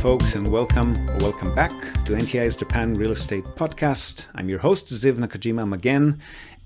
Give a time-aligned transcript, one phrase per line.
[0.00, 1.70] folks, and welcome or welcome back
[2.06, 4.24] to NTI's Japan Real Estate Podcast.
[4.34, 6.18] I'm your host, Ziv Nakajima again,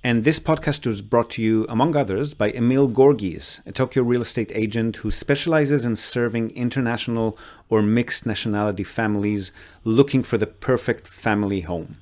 [0.05, 4.23] and this podcast was brought to you, among others, by Emil Gorgees, a Tokyo real
[4.23, 7.37] estate agent who specializes in serving international
[7.69, 9.51] or mixed nationality families
[9.83, 11.97] looking for the perfect family home.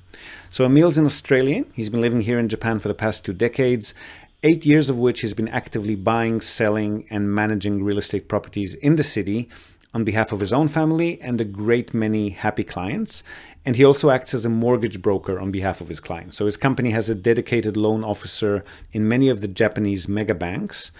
[0.51, 1.65] So, Emil's an Australian.
[1.73, 3.95] He's been living here in Japan for the past two decades,
[4.43, 8.97] eight years of which he's been actively buying, selling, and managing real estate properties in
[8.97, 9.49] the city
[9.93, 13.23] on behalf of his own family and a great many happy clients.
[13.65, 16.37] And he also acts as a mortgage broker on behalf of his clients.
[16.37, 20.91] So his company has a dedicated loan officer in many of the Japanese mega banks.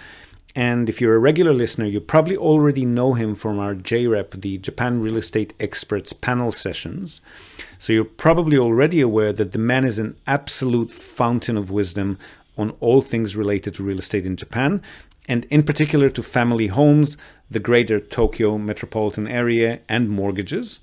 [0.55, 4.59] And if you're a regular listener, you probably already know him from our JREP, the
[4.59, 7.21] Japan Real Estate Experts panel sessions.
[7.79, 12.19] So you're probably already aware that the man is an absolute fountain of wisdom
[12.55, 14.79] on all things related to real estate in Japan,
[15.27, 17.17] and in particular to family homes,
[17.53, 20.81] the greater Tokyo metropolitan area, and mortgages.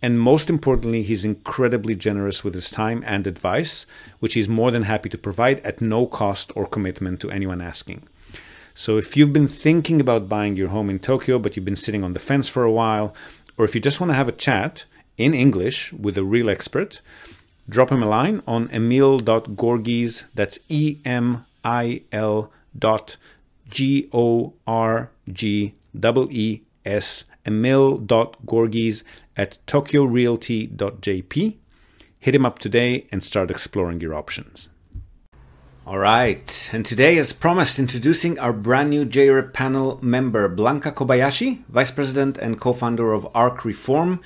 [0.00, 3.86] And most importantly, he's incredibly generous with his time and advice,
[4.20, 8.02] which he's more than happy to provide at no cost or commitment to anyone asking.
[8.74, 12.04] So if you've been thinking about buying your home in Tokyo, but you've been sitting
[12.04, 13.12] on the fence for a while,
[13.56, 14.84] or if you just want to have a chat
[15.16, 17.00] in English with a real expert,
[17.68, 23.16] drop him a line on emil.gorgees, that's E M I L dot
[23.68, 29.02] G O R G E E S, emil.gorgees
[29.36, 31.56] at tokyorealty.jp.
[32.20, 34.68] Hit him up today and start exploring your options.
[35.86, 41.64] All right, and today, as promised, introducing our brand new JREP panel member, Blanka Kobayashi,
[41.68, 44.20] Vice President and co founder of Ark Reform,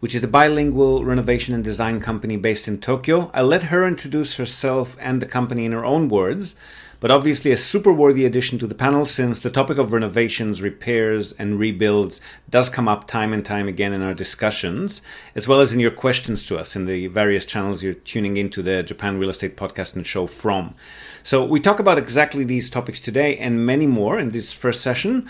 [0.00, 3.30] which is a bilingual renovation and design company based in Tokyo.
[3.32, 6.56] I'll let her introduce herself and the company in her own words
[7.00, 11.32] but obviously a super worthy addition to the panel since the topic of renovations, repairs,
[11.32, 15.02] and rebuilds does come up time and time again in our discussions,
[15.34, 18.62] as well as in your questions to us in the various channels you're tuning into
[18.62, 20.74] the Japan Real Estate Podcast and Show from.
[21.22, 25.28] So we talk about exactly these topics today and many more in this first session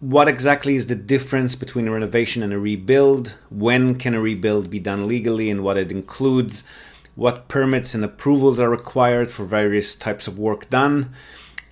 [0.00, 3.34] what exactly is the difference between a renovation and a rebuild?
[3.50, 6.62] When can a rebuild be done legally and what it includes?
[7.18, 11.10] What permits and approvals are required for various types of work done.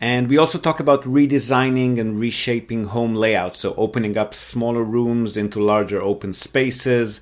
[0.01, 5.37] And we also talk about redesigning and reshaping home layouts, so opening up smaller rooms
[5.37, 7.21] into larger open spaces,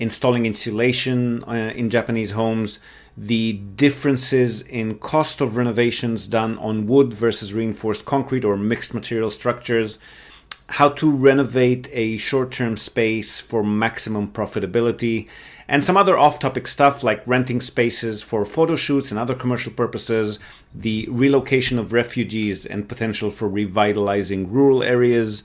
[0.00, 2.80] installing insulation uh, in Japanese homes,
[3.16, 9.30] the differences in cost of renovations done on wood versus reinforced concrete or mixed material
[9.30, 10.00] structures,
[10.66, 15.28] how to renovate a short term space for maximum profitability,
[15.68, 19.72] and some other off topic stuff like renting spaces for photo shoots and other commercial
[19.72, 20.38] purposes,
[20.74, 25.44] the relocation of refugees and potential for revitalizing rural areas,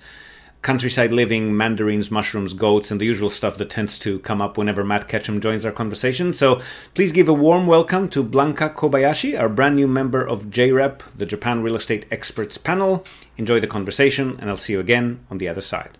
[0.61, 4.83] countryside living, mandarins, mushrooms, goats, and the usual stuff that tends to come up whenever
[4.83, 6.33] Matt Ketchum joins our conversation.
[6.33, 6.59] So
[6.93, 11.25] please give a warm welcome to Blanka Kobayashi, our brand new member of JREP, the
[11.25, 13.05] Japan Real Estate Experts panel.
[13.37, 15.97] Enjoy the conversation, and I'll see you again on the other side.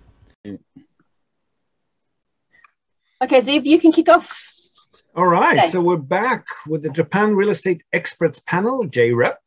[3.19, 4.43] Okay, Ziv, you can kick off.
[5.15, 5.67] All right, okay.
[5.69, 9.37] so we're back with the Japan Real Estate Experts panel, JREP.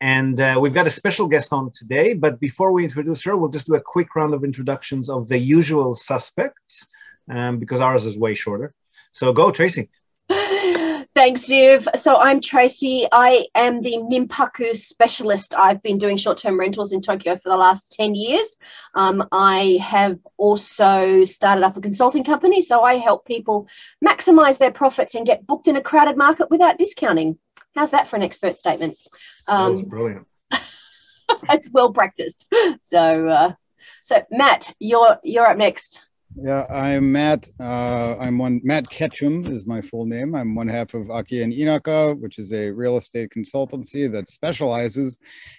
[0.00, 2.14] And uh, we've got a special guest on today.
[2.14, 5.38] But before we introduce her, we'll just do a quick round of introductions of the
[5.38, 6.88] usual suspects
[7.28, 8.72] um, because ours is way shorter.
[9.10, 9.88] So go, Tracey.
[11.20, 11.86] Thanks, Ziv.
[11.98, 13.06] So I'm Tracey.
[13.12, 15.54] I am the Minpaku specialist.
[15.54, 18.56] I've been doing short-term rentals in Tokyo for the last 10 years.
[18.94, 23.68] Um, I have also started up a consulting company, so I help people
[24.02, 27.36] maximize their profits and get booked in a crowded market without discounting.
[27.74, 28.96] How's that for an expert statement?
[29.46, 30.26] Um, That's brilliant.
[31.50, 32.50] it's well practiced.
[32.80, 33.52] So, uh,
[34.04, 36.02] so Matt, you're you're up next.
[36.36, 37.48] Yeah, I'm Matt.
[37.58, 38.60] Uh, I'm one.
[38.62, 40.34] Matt Ketchum is my full name.
[40.34, 45.18] I'm one half of Akiya and Inaka, which is a real estate consultancy that specializes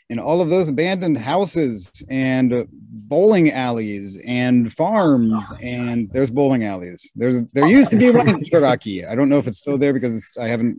[0.10, 5.52] in all of those abandoned houses and bowling alleys and farms.
[5.62, 7.12] And there's bowling alleys.
[7.16, 9.06] There's there used to be one in Aki.
[9.06, 10.78] I don't know if it's still there because I haven't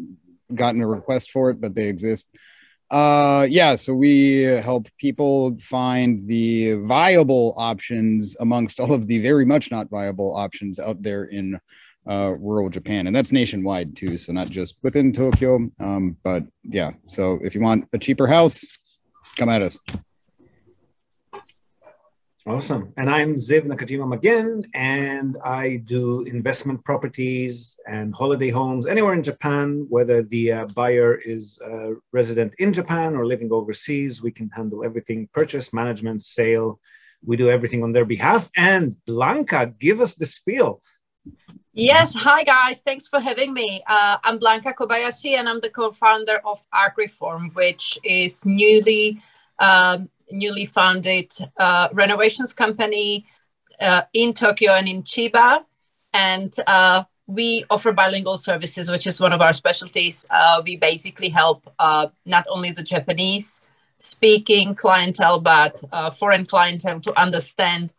[0.55, 2.29] gotten a request for it, but they exist.
[2.91, 9.47] Uh, yeah, so we help people find the viable options amongst all of the very
[9.47, 11.59] much not viable options out there in
[12.09, 14.17] uh, rural Japan, and that's nationwide too.
[14.17, 16.93] So not just within Tokyo, um, but yeah.
[17.07, 18.65] So if you want a cheaper house,
[19.37, 19.81] come at us.
[22.45, 22.93] Awesome.
[22.97, 29.23] And I'm Ziv Nakajima again, and I do investment properties and holiday homes anywhere in
[29.23, 34.25] Japan, whether the uh, buyer is a resident in Japan or living overseas.
[34.25, 36.81] We can handle everything purchase, management, sale,
[37.25, 38.51] We do everything on their behalf.
[38.57, 40.81] And Blanka, give us the spiel.
[41.73, 42.81] Yes, hi guys.
[42.81, 43.85] Thanks for having me.
[43.87, 49.23] Uh, I'm Blanka Kobayashi, and I'm the co-founder of Ark Reform, which is newly
[49.61, 53.27] um, newly founded uh, renovations company
[53.81, 55.65] uh, in Tokyo and in Chiba,
[56.13, 60.27] and uh, we offer bilingual services, which is one of our specialties.
[60.31, 63.61] Uh, we basically help uh, not only the Japanese
[63.99, 65.83] speaking clientele, but
[66.15, 67.95] foreign clientele to understand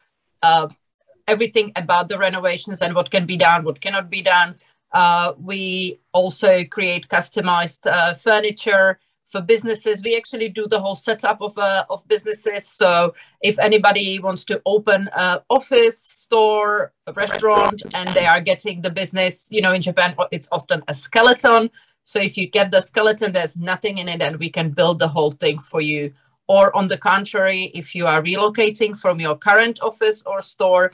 [1.27, 4.56] everything about the renovations and what can be done, what cannot be done.
[4.91, 9.00] Uh, we also create customized uh, furniture
[9.33, 10.01] for businesses.
[10.03, 12.63] We actually do the whole setup of uh, of businesses.
[12.81, 18.81] So if anybody wants to open an office, store, a restaurant, and they are getting
[18.81, 21.69] the business, you know, in Japan, it's often a skeleton.
[22.03, 25.12] So if you get the skeleton, there's nothing in it, and we can build the
[25.15, 26.13] whole thing for you.
[26.47, 30.86] Or on the contrary, if you are relocating from your current office or store,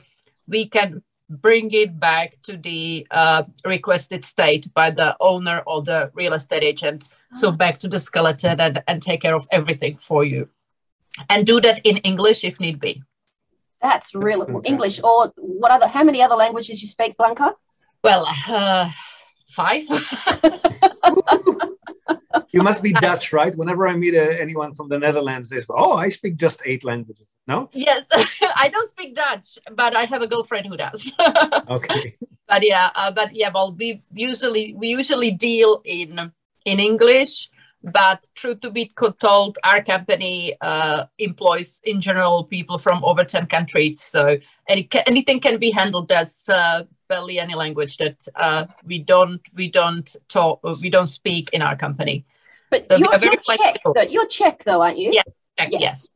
[0.46, 6.10] we can bring it back to the uh, requested state by the owner or the
[6.14, 7.04] real estate agent.
[7.34, 10.48] So back to the skeleton and, and take care of everything for you.
[11.28, 13.02] And do that in English if need be.
[13.82, 14.62] That's really cool.
[14.64, 17.54] English or what other, how many other languages you speak, Blanka?
[18.02, 18.90] Well, uh,
[19.48, 19.82] five.
[22.52, 23.56] you must be Dutch, right?
[23.56, 26.84] Whenever I meet uh, anyone from the Netherlands, they say, "Oh, I speak just eight
[26.84, 27.68] languages." No.
[27.72, 31.12] Yes, I don't speak Dutch, but I have a girlfriend who does.
[31.68, 32.16] okay.
[32.50, 36.32] But yeah, uh, but yeah, well, we usually we usually deal in
[36.64, 37.48] in English.
[37.82, 38.90] But truth to be
[39.20, 44.36] told, our company uh, employs in general people from over ten countries, so
[44.68, 49.70] any, anything can be handled as uh, barely any language that uh, we don't we
[49.70, 52.26] don't talk we don't speak in our company.
[52.70, 54.02] But so you're, you're Czech, though.
[54.02, 55.12] you're Czech, though, aren't you?
[55.12, 55.22] Yeah,
[55.58, 55.80] Czech, yes.
[55.80, 56.08] yes.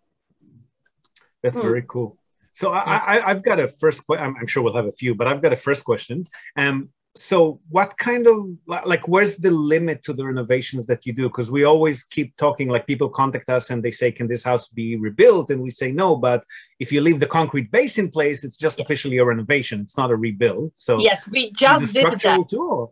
[1.43, 1.63] That's mm.
[1.63, 2.17] very cool.
[2.55, 4.25] So I, I, have got a first question.
[4.25, 6.25] I'm, I'm, sure we'll have a few, but I've got a first question.
[6.57, 11.29] Um, so what kind of like where's the limit to the renovations that you do?
[11.29, 14.67] Because we always keep talking like people contact us and they say can this house
[14.67, 15.51] be rebuilt?
[15.51, 16.45] And we say no but
[16.81, 18.85] if you leave the concrete base in place it's just yes.
[18.85, 19.81] officially a renovation.
[19.81, 20.73] It's not a rebuild.
[20.75, 22.49] So yes we just did that.
[22.49, 22.91] too,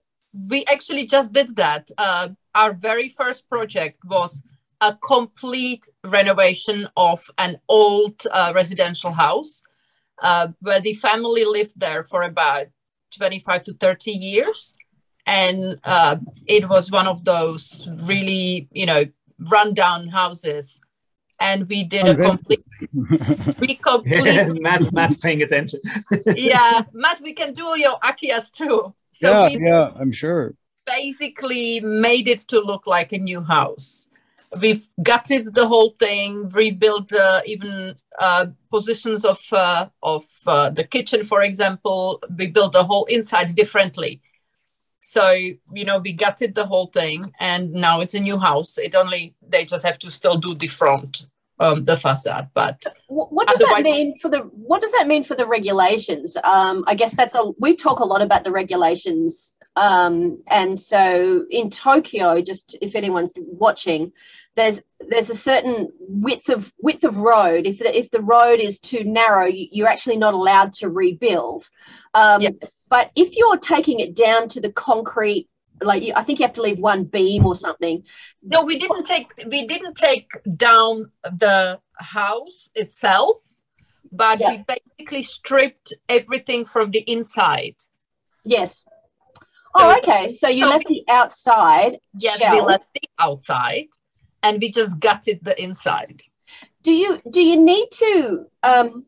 [0.48, 1.90] we actually just did that.
[1.98, 4.44] Uh, our very first project was
[4.80, 9.64] a complete renovation of an old uh, residential house
[10.22, 12.66] uh, where the family lived there for about
[13.16, 14.74] 25 to 30 years.
[15.26, 16.16] And uh,
[16.46, 19.04] it was one of those really, you know,
[19.50, 20.80] rundown houses.
[21.40, 22.62] And we did a complete,
[23.58, 24.60] we complete.
[24.60, 25.80] Matt, Matt's paying attention.
[26.36, 28.94] yeah, Matt, we can do your Akiyas too.
[29.10, 30.54] So yeah, yeah, I'm sure.
[30.86, 34.08] Basically, made it to look like a new house
[34.60, 40.84] we've gutted the whole thing, rebuilt uh, even uh, positions of uh, of uh, the
[40.84, 42.22] kitchen, for example.
[42.36, 44.20] We built the whole inside differently.
[45.00, 48.78] So you know, we gutted the whole thing, and now it's a new house.
[48.78, 51.26] It only they just have to still do the front,
[51.58, 52.50] um, the facade.
[52.54, 56.36] But what does that mean for the what does that mean for the regulations?
[56.44, 61.46] Um, I guess that's a we talk a lot about the regulations um, and so
[61.50, 64.12] in Tokyo, just if anyone's watching,
[64.54, 67.66] there's there's a certain width of width of road.
[67.66, 71.68] If the, if the road is too narrow, you, are actually not allowed to rebuild.
[72.14, 72.42] Um.
[72.88, 75.48] But if you're taking it down to the concrete,
[75.80, 78.04] like I think you have to leave one beam or something.
[78.42, 83.38] No, we didn't take we didn't take down the house itself,
[84.12, 87.76] but we basically stripped everything from the inside.
[88.44, 88.84] Yes.
[89.74, 90.34] So oh, okay.
[90.34, 91.98] So you so left the outside.
[92.18, 92.56] Yes, shell.
[92.56, 93.88] we left the outside
[94.42, 96.22] and we just gutted the inside.
[96.82, 99.06] Do you do you need to um,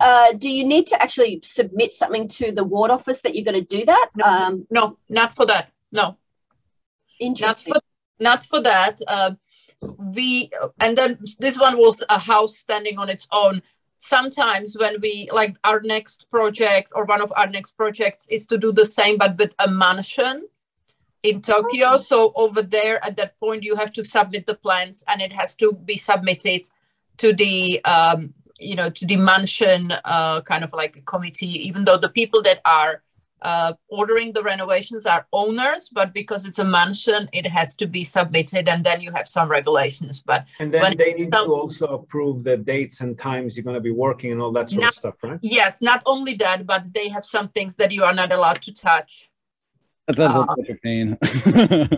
[0.00, 3.66] uh, do you need to actually submit something to the ward office that you're going
[3.66, 4.10] to do that?
[4.16, 5.70] No, um, no, not for that.
[5.90, 6.16] No.
[7.20, 7.72] Interesting.
[7.72, 8.98] Not for, not for that.
[9.06, 9.32] Uh,
[9.80, 10.50] we
[10.80, 13.62] and then this one was a house standing on its own.
[13.96, 18.58] Sometimes when we like our next project or one of our next projects is to
[18.58, 20.48] do the same but with a mansion
[21.22, 21.96] in Tokyo.
[21.96, 25.54] So over there, at that point, you have to submit the plans, and it has
[25.56, 26.68] to be submitted
[27.18, 31.66] to the um, you know to the mansion uh, kind of like a committee.
[31.68, 33.02] Even though the people that are
[33.42, 38.04] uh, ordering the renovations are owners, but because it's a mansion, it has to be
[38.04, 40.20] submitted, and then you have some regulations.
[40.20, 43.80] But and then they need to also approve the dates and times you're going to
[43.80, 45.38] be working and all that sort not, of stuff, right?
[45.42, 48.72] Yes, not only that, but they have some things that you are not allowed to
[48.72, 49.28] touch
[50.06, 51.18] that sounds like uh, such a pain.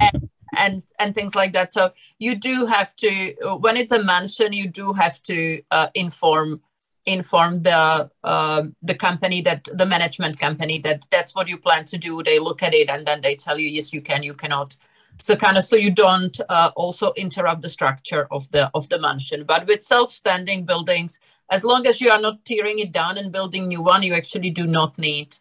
[0.00, 1.72] and, and, and things like that.
[1.72, 6.62] So you do have to when it's a mansion, you do have to uh, inform
[7.06, 11.98] inform the uh, the company that the management company that that's what you plan to
[11.98, 14.76] do they look at it and then they tell you yes you can you cannot
[15.20, 18.98] so kind of so you don't uh, also interrupt the structure of the of the
[18.98, 21.20] mansion but with self-standing buildings
[21.50, 24.50] as long as you are not tearing it down and building new one you actually
[24.50, 25.36] do not need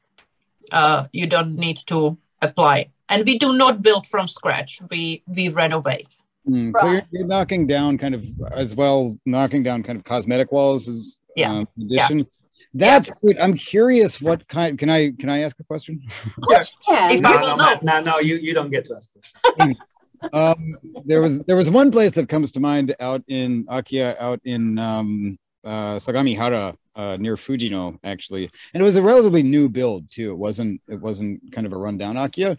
[0.72, 5.50] uh, you don't need to apply and we do not build from scratch we we
[5.50, 6.16] renovate
[6.50, 8.26] Mm, So you're, you're knocking down kind of
[8.64, 11.52] as well, knocking down kind of cosmetic walls as Yeah.
[11.54, 12.28] um, addition.
[12.74, 13.38] That's good.
[13.40, 14.78] I'm curious what kind.
[14.78, 16.02] Can I can I ask a question?
[16.38, 17.12] Of course you can.
[17.12, 17.80] If No, no, no, know.
[17.82, 19.78] no, no, you, you don't get to ask questions.
[20.34, 24.42] um, there was there was one place that comes to mind out in Akia out
[24.44, 30.10] in um, uh, Sagamihara, uh, near Fujino, actually, and it was a relatively new build
[30.12, 30.32] too.
[30.32, 32.58] It wasn't it wasn't kind of a rundown Akiya.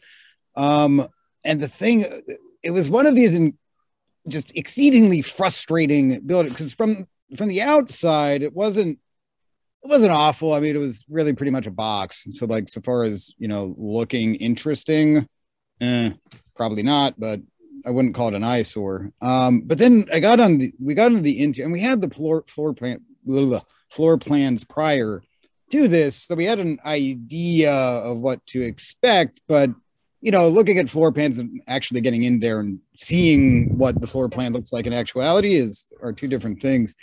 [0.57, 1.07] Um,
[1.45, 2.07] and the thing,
[2.63, 3.59] it was one of these in,
[4.29, 7.07] just exceedingly frustrating build because from
[7.37, 8.99] from the outside, it wasn't
[9.83, 10.55] it wasn't awful.
[10.55, 12.27] I mean, it was really pretty much a box.
[12.31, 15.29] So like, so far as you know, looking interesting,
[15.81, 16.13] eh,
[16.57, 17.41] probably not, but
[17.87, 19.13] I wouldn't call it an eyesore.
[19.21, 22.01] Um, but then I got on the we got into the interior and we had
[22.01, 23.01] the floor floor plan
[23.91, 25.23] floor plans prior
[25.71, 29.41] to this, so we had an idea of what to expect.
[29.49, 29.71] But
[30.21, 34.07] you know, looking at floor plans and actually getting in there and seeing what the
[34.07, 36.95] floor plan looks like in actuality is are two different things.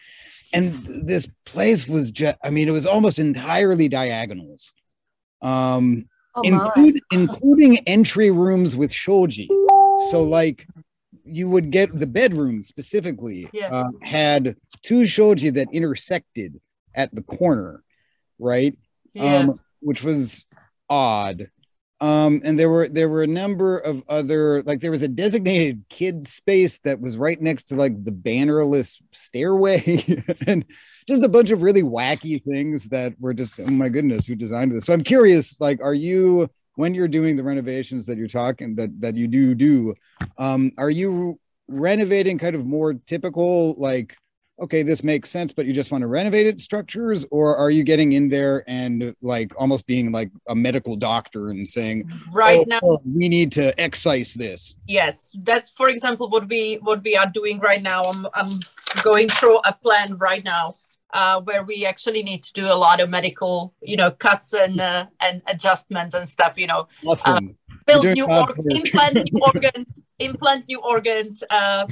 [0.53, 4.73] And th- this place was just I mean, it was almost entirely diagonals.
[5.41, 9.49] Um, Oh include, including entry rooms with shoji.
[10.09, 10.65] So, like,
[11.23, 13.69] you would get the bedroom specifically Yeah.
[13.71, 16.59] uh, had two shoji that intersected
[16.95, 17.83] at the corner,
[18.39, 18.75] right?
[19.13, 20.45] yeah Um, which was
[20.89, 21.47] odd.
[21.99, 25.83] Um, and there were there were a number of other like there was a designated
[25.89, 30.03] kid space that was right next to like the bannerless stairway
[30.47, 30.65] and
[31.07, 34.71] just a bunch of really wacky things that were just oh my goodness who designed
[34.71, 36.49] this so i'm curious like are you
[36.81, 39.93] when you're doing the renovations that you're talking that that you do do
[40.39, 44.17] um are you renovating kind of more typical like
[44.59, 47.23] okay this makes sense but you just want to renovate it structures?
[47.29, 51.69] Or are you getting in there and like almost being like a medical doctor and
[51.69, 55.35] saying right "Oh, now oh, we need to excise this yes.
[55.49, 58.01] That's for example what we what we are doing right now.
[58.11, 58.51] I'm, I'm
[59.03, 60.75] going through a plan right now
[61.13, 64.79] uh, where we actually need to do a lot of medical you know cuts and
[64.79, 66.87] uh, and adjustments and stuff you know.
[67.05, 67.57] Awesome.
[67.87, 68.57] Build new work.
[68.69, 71.87] implant new organs implant new organs uh,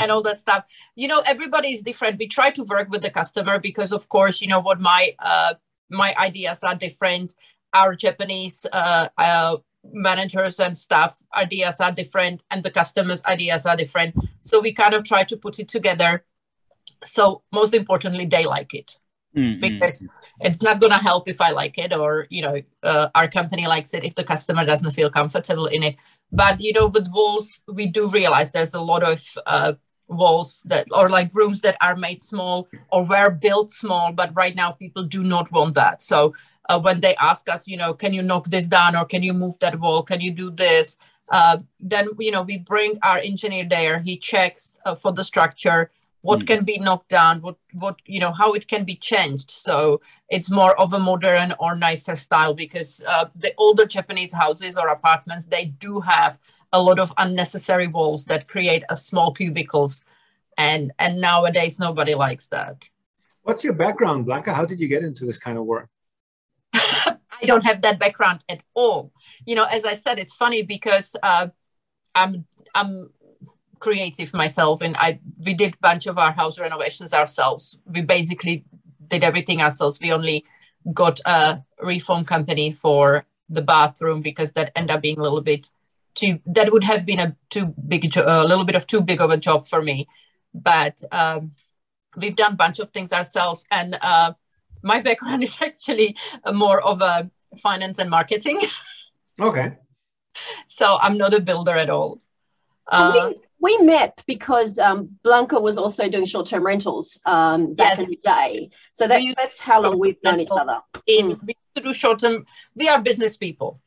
[0.00, 0.64] and all that stuff.
[0.94, 2.18] You know everybody is different.
[2.18, 5.54] We try to work with the customer because of course you know what my uh,
[5.90, 7.34] my ideas are different.
[7.72, 9.58] Our japanese uh, uh,
[9.92, 14.14] managers and staff ideas are different and the customers ideas are different.
[14.42, 16.24] So we kind of try to put it together
[17.04, 18.96] so most importantly they like it
[19.36, 19.60] Mm, mm.
[19.60, 20.04] because
[20.40, 23.64] it's not going to help if I like it or you know uh, our company
[23.64, 25.96] likes it if the customer doesn't feel comfortable in it.
[26.32, 29.74] But you know with walls we do realize there's a lot of uh,
[30.08, 34.56] walls that or like rooms that are made small or were built small, but right
[34.56, 36.02] now people do not want that.
[36.02, 36.34] So
[36.68, 39.32] uh, when they ask us, you know, can you knock this down or can you
[39.32, 40.02] move that wall?
[40.02, 40.96] Can you do this?
[41.30, 44.00] Uh, then you know we bring our engineer there.
[44.00, 45.92] He checks uh, for the structure
[46.22, 46.46] what Mm.
[46.46, 50.50] can be knocked down what what you know how it can be changed so it's
[50.50, 55.46] more of a modern or nicer style because uh, the older japanese houses or apartments
[55.46, 56.38] they do have
[56.72, 60.02] a lot of unnecessary walls that create a small cubicles
[60.58, 62.90] and and nowadays nobody likes that
[63.42, 64.54] What's your background, Blanka?
[64.54, 65.88] How did you get into this kind of work?
[66.74, 69.12] I don't have that background at all.
[69.46, 71.48] You know, as I said, it's funny because uh,
[72.14, 73.10] I'm I'm
[73.80, 77.76] creative myself, and I we did a bunch of our house renovations ourselves.
[77.86, 78.64] We basically
[79.08, 79.98] did everything ourselves.
[80.00, 80.44] We only
[80.94, 85.68] got a reform company for the bathroom because that ended up being a little bit
[86.14, 86.38] too.
[86.46, 89.36] That would have been a too big, a little bit of too big of a
[89.36, 90.08] job for me.
[90.54, 91.52] But um,
[92.16, 94.34] we've done a bunch of things ourselves, and uh,
[94.82, 96.16] my background is actually
[96.52, 98.60] more of a finance and marketing.
[99.40, 99.78] Okay.
[100.66, 102.20] so I'm not a builder at all.
[102.86, 108.00] Uh, we, met because um, Blanka was also doing short-term rentals um, back Yes.
[108.00, 108.70] in the day.
[108.92, 110.80] So that's, how long we've known each other.
[111.06, 111.40] in Mm.
[111.46, 112.46] we used to do short term.
[112.74, 113.80] We are business people.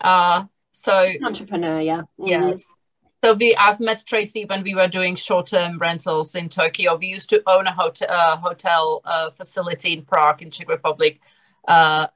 [0.00, 2.02] Uh, so Entrepreneur, yeah.
[2.20, 2.28] Mm.
[2.28, 2.64] yes.
[3.24, 6.96] So we I've met Tracey when we were doing short term rentals in Tokyo.
[6.96, 11.20] We used to own a hotel uh, hotel uh, facility in Prague in Czech Republic
[11.66, 12.06] uh,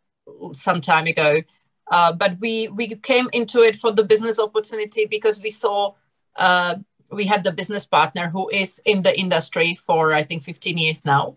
[0.53, 1.43] some time ago.
[1.91, 5.93] Uh, but we we came into it for the business opportunity because we saw
[6.37, 6.77] uh,
[7.13, 11.05] we had the business partner who is in the industry for I think 15 years
[11.05, 11.37] now.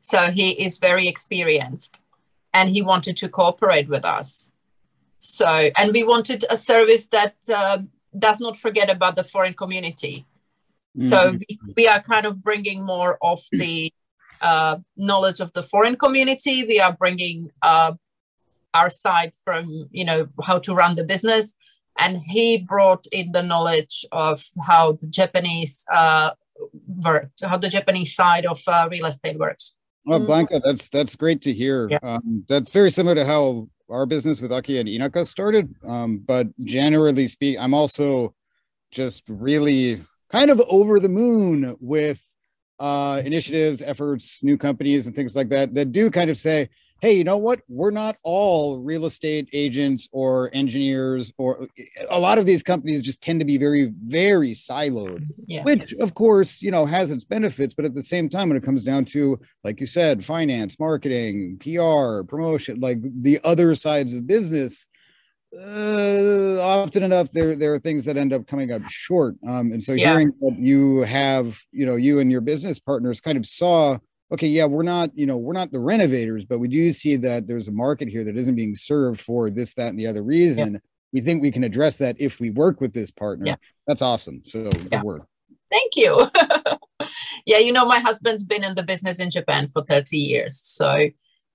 [0.00, 2.02] So he is very experienced
[2.54, 4.50] and he wanted to cooperate with us.
[5.18, 7.78] So, and we wanted a service that uh,
[8.16, 10.26] does not forget about the foreign community.
[10.96, 11.08] Mm-hmm.
[11.08, 13.92] So we, we, are kind of bringing more of the
[14.40, 16.64] uh, knowledge of the foreign community.
[16.64, 17.94] We are bringing uh,
[18.72, 21.54] our side from, you know, how to run the business.
[21.98, 26.30] And he brought in the knowledge of how the Japanese uh,
[26.86, 29.74] work, how the Japanese side of uh, real estate works.
[30.04, 30.26] Well, mm.
[30.26, 31.88] Blanka, that's that's great to hear.
[31.90, 31.98] Yeah.
[32.02, 35.74] Um, that's very similar to how our business with Akiya and Inaka started.
[35.86, 38.34] Um, but generally speaking, I'm also
[38.90, 42.22] just really kind of over the moon with
[42.78, 46.68] uh, initiatives, efforts, new companies, and things like that that do kind of say,
[47.00, 47.60] hey, you know what?
[47.68, 51.68] We're not all real estate agents or engineers, or
[52.10, 55.62] a lot of these companies just tend to be very, very siloed, yeah.
[55.62, 57.74] which of course, you know, has its benefits.
[57.74, 61.58] But at the same time, when it comes down to, like you said, finance, marketing,
[61.60, 64.84] PR, promotion, like the other sides of business,
[65.56, 69.82] uh, often enough there there are things that end up coming up short um, and
[69.82, 70.10] so yeah.
[70.10, 73.96] hearing that you have you know you and your business partners kind of saw
[74.32, 77.46] okay, yeah, we're not, you know, we're not the renovators, but we do see that
[77.46, 80.74] there's a market here that isn't being served for this, that, and the other reason.
[80.74, 80.78] Yeah.
[81.12, 83.46] We think we can address that if we work with this partner.
[83.46, 83.56] Yeah.
[83.86, 84.42] That's awesome.
[84.44, 85.02] So yeah.
[85.02, 85.26] work.
[85.70, 86.28] Thank you.
[87.46, 90.60] yeah, you know, my husband's been in the business in Japan for 30 years.
[90.62, 91.08] So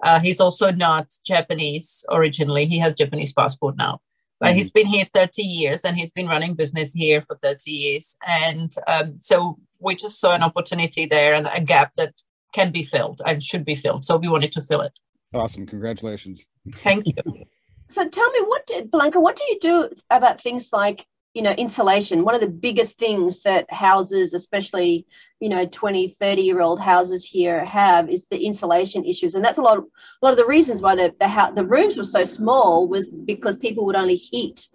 [0.04, 2.66] uh, he's also not Japanese originally.
[2.66, 4.00] He has Japanese passport now.
[4.40, 4.58] But mm-hmm.
[4.58, 8.18] he's been here 30 years and he's been running business here for 30 years.
[8.28, 12.22] And um, so we just saw an opportunity there and a gap that
[12.52, 14.06] can be filled and should be filled.
[14.06, 14.98] So we wanted to fill it.
[15.34, 15.66] Awesome.
[15.66, 16.46] Congratulations.
[16.78, 17.46] Thank you.
[17.90, 21.52] so tell me, what did Blanka, what do you do about things like, you know,
[21.52, 22.26] insulation?
[22.26, 25.06] One of the biggest things that houses, especially,
[25.40, 29.36] you know, 20, 30 year old houses here have is the insulation issues.
[29.36, 31.98] And that's a lot of, a lot of the reasons why the, the, the rooms
[31.98, 34.68] were so small was because people would only heat,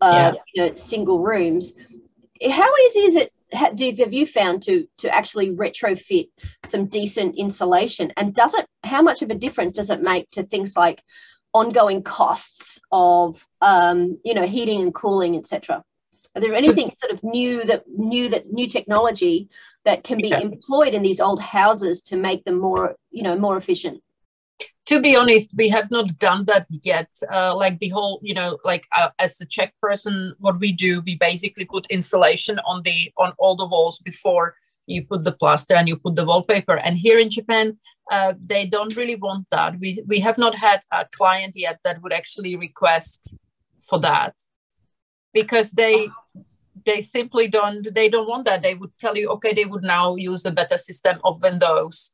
[0.00, 0.40] uh, yeah.
[0.54, 1.72] you know, single rooms.
[2.48, 6.28] How easy is it have you found to to actually retrofit
[6.64, 8.12] some decent insulation?
[8.16, 11.02] And does it how much of a difference does it make to things like
[11.52, 15.82] ongoing costs of um, you know heating and cooling etc
[16.34, 19.48] are there anything sort of new that new that new technology
[19.84, 20.40] that can be yeah.
[20.40, 24.02] employed in these old houses to make them more you know more efficient
[24.86, 27.08] to be honest, we have not done that yet.
[27.30, 31.02] Uh, like the whole, you know, like uh, as a Czech person, what we do,
[31.06, 35.74] we basically put insulation on the on all the walls before you put the plaster
[35.74, 36.76] and you put the wallpaper.
[36.76, 37.78] And here in Japan,
[38.10, 39.78] uh, they don't really want that.
[39.80, 43.36] We we have not had a client yet that would actually request
[43.80, 44.34] for that
[45.32, 46.08] because they
[46.84, 48.62] they simply don't they don't want that.
[48.62, 52.13] They would tell you, okay, they would now use a better system of windows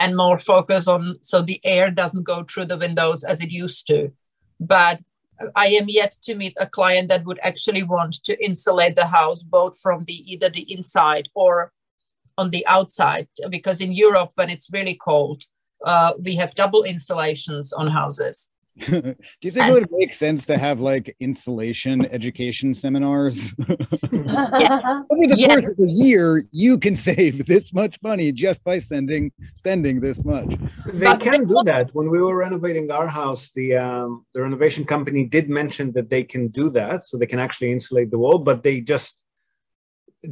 [0.00, 3.86] and more focus on so the air doesn't go through the windows as it used
[3.86, 4.10] to.
[4.58, 5.00] But
[5.54, 9.42] I am yet to meet a client that would actually want to insulate the house
[9.42, 11.72] both from the either the inside or
[12.36, 15.44] on the outside because in Europe when it's really cold
[15.84, 18.50] uh, we have double insulations on houses
[18.86, 23.54] Do you think and, it would make sense to have like insulation education seminars?
[24.12, 24.84] yes.
[25.10, 25.60] Over the yes.
[25.60, 30.24] course of a year, you can save this much money just by sending spending this
[30.24, 30.48] much.
[30.86, 31.90] They but can do that.
[31.94, 36.24] When we were renovating our house, the um, the renovation company did mention that they
[36.24, 39.24] can do that, so they can actually insulate the wall, but they just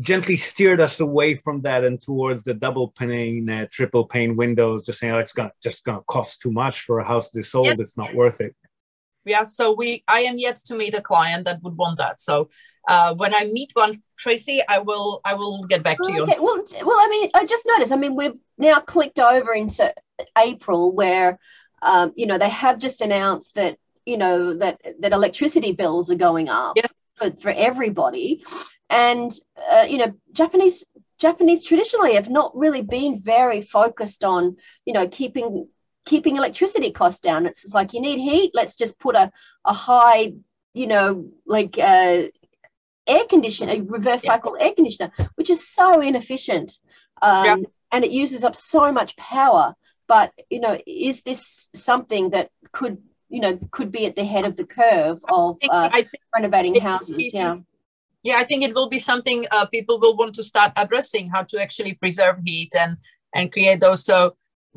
[0.01, 4.85] gently steered us away from that and towards the double pane, uh, triple pane windows,
[4.85, 7.66] just saying, oh, it's gonna just gonna cost too much for a house this old.
[7.66, 7.81] Yep.
[7.81, 8.55] It's not worth it.
[9.24, 12.20] Yeah, so we I am yet to meet a client that would want that.
[12.20, 12.48] So
[12.87, 16.22] uh, when I meet one, Tracey, I will I will get back to you.
[16.22, 16.38] Okay.
[16.38, 17.92] Well, well, I mean, I just noticed.
[17.92, 19.92] I mean, we've now clicked over into
[20.37, 21.38] April, where
[21.83, 26.16] um, you know they have just announced that you know that that electricity bills are
[26.16, 26.77] going up.
[26.77, 26.87] Yeah.
[27.16, 28.44] For, for everybody
[28.90, 29.31] and
[29.70, 30.85] uh, you know japanese
[31.18, 35.68] japanese traditionally have not really been very focused on you know keeping
[36.05, 39.31] keeping electricity costs down it's like you need heat let's just put a,
[39.64, 40.33] a high
[40.72, 42.22] you know like uh,
[43.07, 44.66] air conditioner a reverse cycle yeah.
[44.66, 46.79] air conditioner which is so inefficient
[47.20, 47.57] um, yeah.
[47.92, 49.74] and it uses up so much power
[50.07, 52.98] but you know is this something that could
[53.29, 56.03] you know could be at the head of the curve of uh,
[56.35, 57.57] renovating houses yeah
[58.29, 61.43] yeah i think it will be something uh, people will want to start addressing how
[61.43, 62.97] to actually preserve heat and
[63.35, 64.19] and create those so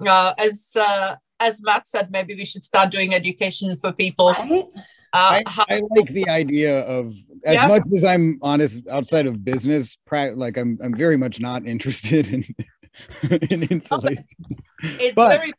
[0.07, 0.55] uh, as
[0.87, 4.65] uh, as matt said maybe we should start doing education for people right.
[5.13, 7.67] Uh, I, I, like the idea of as yeah.
[7.67, 12.45] much as I'm honest outside of business, like I'm I'm very much not interested in
[13.51, 14.25] in insulation.
[14.81, 15.51] it's But- very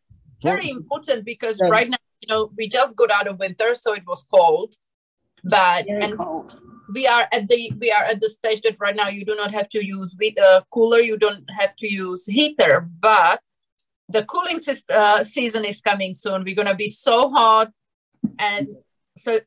[0.42, 1.68] very important because Yeah.
[1.68, 4.74] right now you know we just got out of winter so it was cold
[5.44, 6.56] but Very and cold.
[6.92, 9.52] We are at the we are at the stage that right now you do not
[9.52, 13.40] have to use with a cooler you don't have to use heater but
[14.12, 16.44] the cooling uh, season is coming soon.
[16.44, 17.72] We're going to be so hot
[18.38, 18.68] and
[19.16, 19.40] so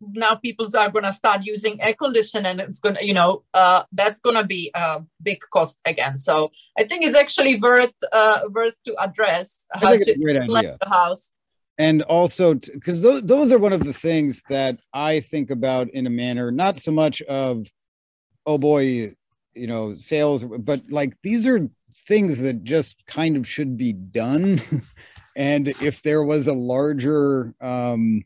[0.00, 3.44] now people are going to start using air condition and it's going to you know
[3.54, 6.16] uh, that's going to be a big cost again.
[6.16, 10.76] So i think it's actually worth uh, worth to address how to great idea.
[10.80, 11.34] the house
[11.78, 16.06] and also because those, those are one of the things that i think about in
[16.06, 17.66] a manner not so much of
[18.46, 19.14] oh boy
[19.54, 21.68] you know sales but like these are
[22.06, 24.60] things that just kind of should be done.
[25.34, 28.22] And if there was a larger um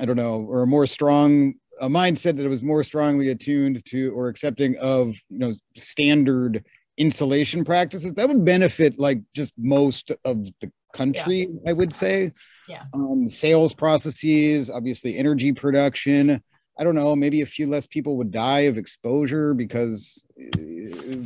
[0.00, 4.08] i don't know or a more strong a mindset that was more strongly attuned to
[4.16, 6.64] or accepting of you know standard
[6.96, 12.32] insulation practices that would benefit like just most of the country i would say
[12.68, 12.84] Yeah.
[12.94, 16.42] um sales processes obviously energy production
[16.78, 20.58] i don't know maybe a few less people would die of exposure because uh,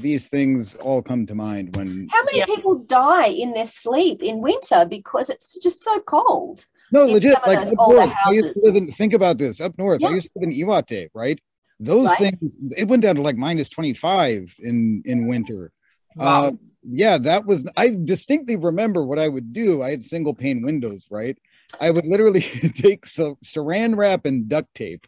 [0.07, 2.47] these things all come to mind when How many Yeah.
[2.47, 6.67] people die in their sleep in winter because it's just so cold?
[6.91, 10.03] no legit like up north, i used to live in think about this up north
[10.05, 11.39] i used to live in iwate right
[11.81, 12.35] those Right.
[12.41, 15.71] things it went down to like minus 25 in in winter
[16.17, 16.47] Wow.
[16.47, 16.53] Uh,
[16.91, 17.69] yeah, that was.
[17.77, 19.83] I distinctly remember what I would do.
[19.83, 21.37] I had single pane windows, right?
[21.81, 22.41] I would literally
[22.75, 25.07] take so, saran wrap and duct tape,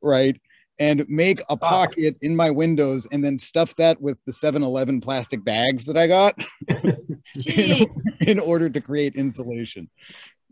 [0.00, 0.40] right,
[0.78, 5.44] and make a pocket in my windows, and then stuff that with the 7-Eleven plastic
[5.44, 6.34] bags that I got
[7.38, 7.86] Gee.
[8.20, 9.88] in order to create insulation,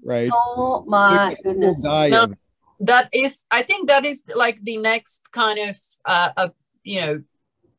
[0.05, 0.31] right?
[0.33, 1.83] Oh my People goodness.
[1.83, 2.25] die No.
[2.25, 2.35] of-
[2.83, 6.49] that is i think that is like the next kind of uh, uh
[6.83, 7.23] you know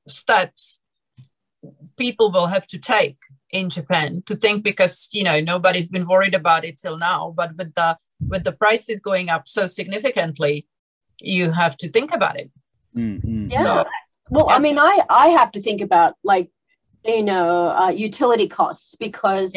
[0.07, 0.79] steps
[2.01, 3.17] people will have to take
[3.51, 7.55] in japan to think because you know nobody's been worried about it till now but
[7.57, 7.97] with the
[8.29, 10.65] with the prices going up so significantly
[11.19, 12.49] you have to think about it
[12.95, 13.51] Mm, mm.
[13.51, 13.63] Yeah.
[13.63, 13.85] No.
[14.29, 14.55] Well, Yeah.
[14.55, 16.49] I mean, I I have to think about like
[17.05, 19.55] you know uh, utility costs because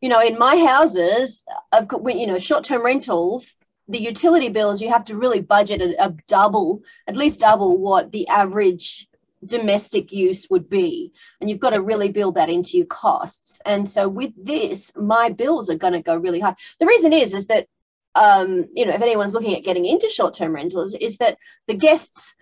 [0.00, 3.54] you know in my houses I've got when you know short term rentals
[3.88, 8.10] the utility bills you have to really budget a, a double at least double what
[8.10, 9.06] the average
[9.44, 13.60] domestic use would be and you've got to really build that into your costs.
[13.64, 16.56] And so with this my bills are going to go really high.
[16.80, 17.66] The reason is is that
[18.14, 21.74] um, you know if anyone's looking at getting into short term rentals is that the
[21.74, 22.34] guests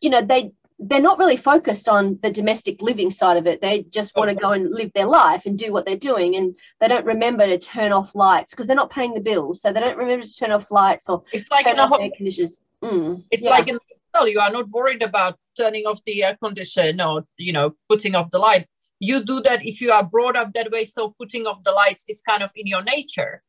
[0.00, 0.52] you know they
[0.84, 3.60] they're not really focused on the domestic living side of it.
[3.60, 6.56] They just want to go and live their life and do what they're doing and
[6.80, 9.80] they don't remember to turn off lights because they're not paying the bills so they
[9.80, 12.60] don't remember to turn off lights or it's like turn off ho- air conditioners.
[12.82, 13.50] Mm, it's yeah.
[13.50, 13.78] like in a
[14.12, 18.14] hotel you are not worried about turning off the air conditioner or you know putting
[18.14, 18.66] off the light.
[19.00, 22.04] You do that if you are brought up that way so putting off the lights
[22.08, 23.42] is kind of in your nature.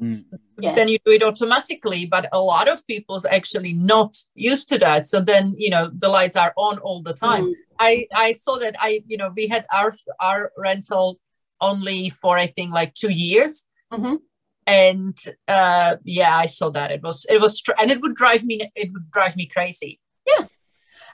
[0.00, 0.24] Mm.
[0.58, 0.76] Yes.
[0.76, 5.06] then you do it automatically but a lot of people's actually not used to that.
[5.06, 7.44] So then you know the lights are on all the time.
[7.46, 11.18] Mm, i i saw that i you know we had our our rental
[11.60, 13.64] only for i think like two years.
[13.92, 14.18] Mhm.
[14.66, 16.90] and uh yeah i saw that.
[16.92, 20.46] It was it was and it would drive me it would drive me crazy Yeah.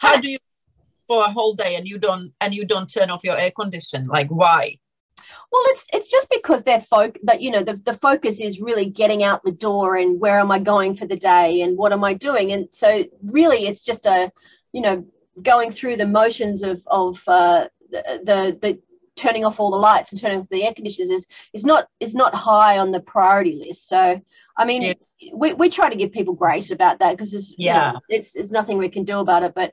[0.00, 0.38] how do you
[1.06, 4.06] for a whole day and you don't and you don't turn off your air condition
[4.08, 4.78] like why
[5.52, 8.90] well it's it's just because they're folk that you know the, the focus is really
[8.90, 12.04] getting out the door and where am i going for the day and what am
[12.04, 14.30] i doing and so really it's just a
[14.72, 15.04] you know
[15.42, 18.78] going through the motions of of uh, the, the the
[19.14, 22.14] turning off all the lights and turning off the air conditioners is is not is
[22.14, 24.20] not high on the priority list so
[24.56, 24.94] i mean Yeah.
[25.34, 27.98] We, we try to give people grace about that because it's you know, Yeah.
[28.08, 29.72] it's it's nothing we can do about it but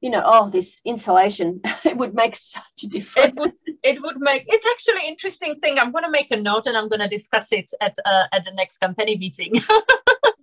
[0.00, 4.18] you know oh this insulation it would make such a difference it would it would
[4.18, 7.08] make it's actually interesting thing i'm going to make a note and i'm going to
[7.08, 9.52] discuss it at uh, at the next company meeting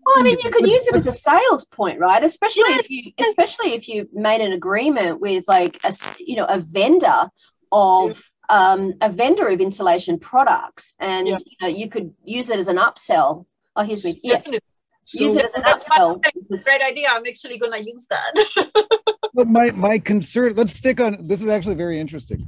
[0.05, 2.23] Well, I mean, you could use it as a sales point, right?
[2.23, 6.45] Especially Yes, if you, especially if you made an agreement with like a, you know,
[6.45, 7.29] a vendor
[7.73, 11.37] of um, a vendor of insulation products, and Yeah.
[11.45, 13.45] you know, you could use it as an upsell.
[13.77, 14.19] Oh, here's me.
[14.23, 14.59] Yeah, Definitely.
[15.13, 16.19] use it as an upsell.
[16.25, 18.31] I because- great idea i'm actually going to use that
[19.33, 22.41] but my my concern let's stick on this is actually very interesting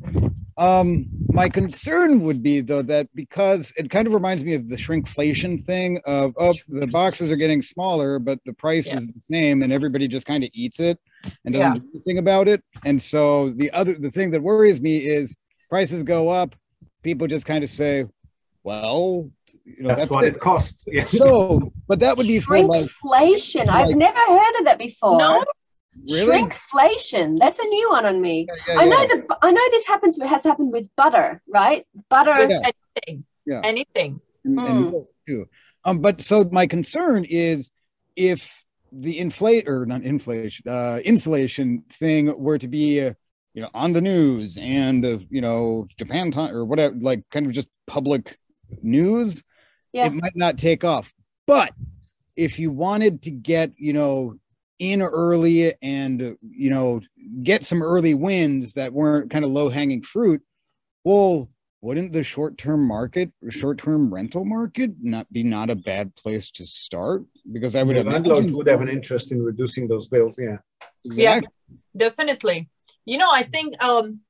[0.58, 4.76] um my concern would be though that because it kind of reminds me of the
[4.76, 8.98] shrinkflation thing of oh the boxes are getting smaller but the price Yeah.
[8.98, 10.98] is the same and everybody just kind of eats it
[11.46, 11.80] and doesn't Yeah.
[11.80, 15.34] do anything about it and so the other the thing that worries me is
[15.70, 16.56] prices go up
[17.04, 18.06] people just kind of say
[18.64, 19.32] well
[19.78, 20.36] you know That's, that's, what it.
[20.36, 20.86] it costs.
[20.88, 21.08] Yeah.
[21.10, 23.68] so but that would be for like Shrinkflation.
[23.70, 25.18] I've like- never heard of that before.
[25.20, 25.44] No?
[26.10, 27.38] really Shrinkflation.
[27.40, 28.48] That's a new one on me.
[28.48, 29.08] Yeah, yeah, I know yeah.
[29.08, 29.38] that.
[29.42, 30.20] I know this happens.
[30.22, 31.86] Has happened with butter, right?
[32.10, 32.36] Butter.
[32.50, 32.62] Yeah.
[32.64, 33.26] Anything.
[33.46, 33.62] Yeah.
[33.64, 34.22] anything.
[34.46, 34.92] and, and Mm.
[34.92, 35.46] milk, too.
[35.86, 37.72] Um, but so my concern is
[38.16, 43.14] if the inflate or not inflation, uh, insulation thing were to be, uh,
[43.54, 47.46] you know, on the news and uh, you know Japan time or whatever, like kind
[47.46, 48.38] of just public
[48.82, 49.44] news,
[49.94, 50.08] Yeah.
[50.08, 51.14] it might not take off.
[51.48, 51.74] But
[52.36, 54.36] if you wanted to get, you know,
[54.80, 57.02] in early and uh, you know
[57.44, 60.42] get some early wins that weren't kind of low hanging fruit,
[61.04, 61.50] well,
[61.82, 66.52] wouldn't the short term market, short term rental market, not be not a bad place
[66.52, 67.24] to start?
[67.52, 70.38] Because I would The have landlords would have an interest in reducing those bills.
[70.40, 70.58] Yeah.
[71.06, 71.48] Exactly.
[71.96, 72.70] Definitely.
[73.06, 74.22] You know, I think um,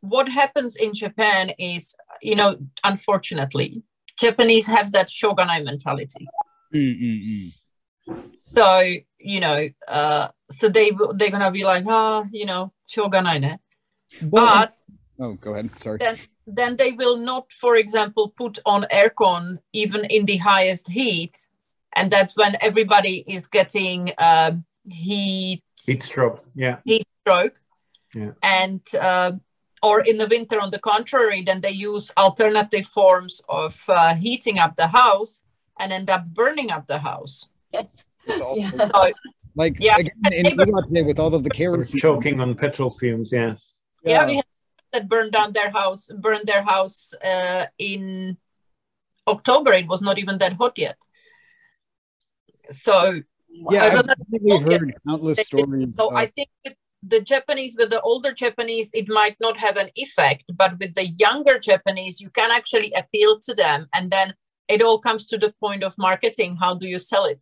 [0.00, 3.82] what happens in Japan is, you know, unfortunately,
[4.16, 6.26] Japanese have that shoganai mentality.
[6.74, 7.52] Mm, mm, mm.
[8.54, 8.82] So,
[9.18, 13.58] you know, uh, so they will- they're gonna be like, ah, you know, shoganai ne.
[14.22, 14.78] Well, But
[15.18, 15.70] oh, go ahead.
[15.80, 15.98] Sorry.
[15.98, 21.36] then then they will not, for example, put on aircon even in the highest heat,
[21.96, 26.44] and that's when everybody is getting um, heat Heat stroke.
[26.54, 26.78] Yeah.
[26.84, 27.60] heat stroke.
[28.14, 28.32] Yeah.
[28.42, 29.32] And uh,
[29.86, 34.58] or in the winter, on the contrary, then they use alternative forms of uh, heating
[34.64, 35.32] up the house
[35.80, 37.34] and end up burning up the house.
[37.76, 37.86] Yes.
[38.26, 38.36] Yeah.
[38.38, 38.46] So
[39.62, 42.00] Like Yeah, again, in neighbor- with all of the Or kerosene.
[42.04, 43.28] choking on petrol fumes.
[43.40, 43.52] Yeah.
[44.12, 44.48] yeah, we had
[44.92, 46.98] that burned down their house, burned their house
[47.32, 48.36] uh, in
[49.34, 49.72] October.
[49.82, 50.98] It was not even that hot yet.
[52.70, 52.94] So
[53.72, 54.06] yeah, I I've
[54.46, 55.96] don't heard countless stories.
[56.00, 56.74] So of- I think with
[57.06, 61.06] the Japanese, with the older Japanese, it might not have an effect, but with the
[61.06, 63.88] younger Japanese, you can actually appeal to them.
[63.92, 64.34] And then
[64.68, 66.56] it all comes to the point of marketing.
[66.56, 67.40] How do you sell it?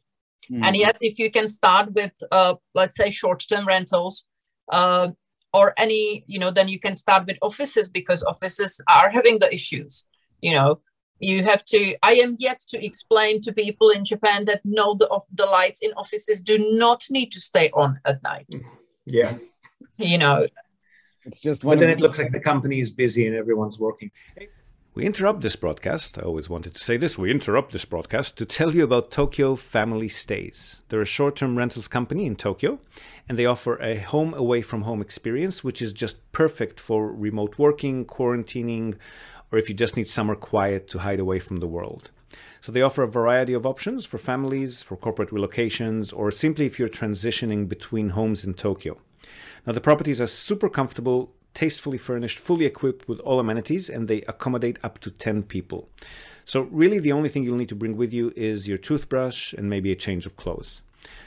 [0.51, 0.81] And Mm.
[0.85, 4.25] yes, if you can start with, uh, let's say, short-term rentals,
[4.71, 5.09] uh,
[5.55, 9.51] or any, you know, then you can start with offices because offices are having the
[9.55, 10.05] issues.
[10.41, 10.81] You know,
[11.21, 11.97] you have to.
[12.03, 15.93] I am yet to explain to people in Japan that no, the the lights in
[15.97, 18.53] offices do not need to stay on at night.
[19.07, 19.39] Yeah.
[19.97, 20.47] You know,
[21.25, 24.11] it's just one But then it looks like the company is busy and everyone's working.
[24.95, 26.19] We interrupt this broadcast.
[26.19, 27.19] I always wanted to say this.
[27.19, 30.83] We interrupt this broadcast to tell you about Tokyo Family Stays.
[30.89, 32.79] They're a short term rentals company in Tokyo,
[33.29, 37.59] and they offer a home away from home experience, which is just perfect for remote
[37.59, 38.97] working, quarantining,
[39.51, 42.13] or if you just need somewhere quiet to hide away from the world.
[42.61, 46.79] So they offer a variety of options for families, for corporate relocations, or simply if
[46.79, 48.99] you're transitioning between homes in Tokyo.
[49.67, 54.23] Now, the properties are super comfortable, tastefully furnished, fully equipped with all amenities, and they
[54.23, 55.89] accommodate up to 10 people.
[56.45, 59.71] So, really, the only thing you'll need to bring with you is your toothbrush and
[59.71, 60.83] maybe a change of clothes.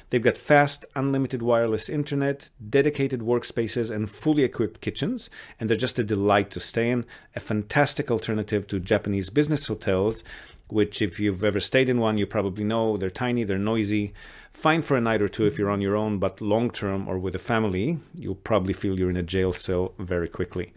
[0.10, 6.00] They've got fast, unlimited wireless internet, dedicated workspaces, and fully equipped kitchens, and they're just
[6.00, 7.06] a delight to stay in.
[7.36, 10.23] A fantastic alternative to Japanese business hotels,
[10.69, 14.13] which, if you've ever stayed in one, you probably know they're tiny, they're noisy.
[14.51, 17.17] Fine for a night or two if you're on your own, but long term or
[17.17, 20.73] with a family, you'll probably feel you're in a jail cell very quickly.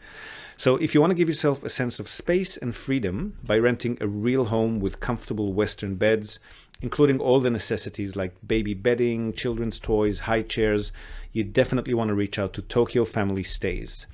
[0.57, 3.97] So, if you want to give yourself a sense of space and freedom by renting
[4.01, 6.39] a real home with comfortable Western beds,
[6.83, 10.93] including all the necessities like baby bedding, children's toys, high chairs,
[11.33, 14.07] you definitely want to reach out to Tokyo Family Stays.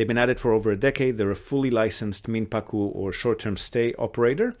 [0.00, 1.18] They've been at it for over a decade.
[1.18, 4.54] They're a fully licensed Minpaku or short term stay operator.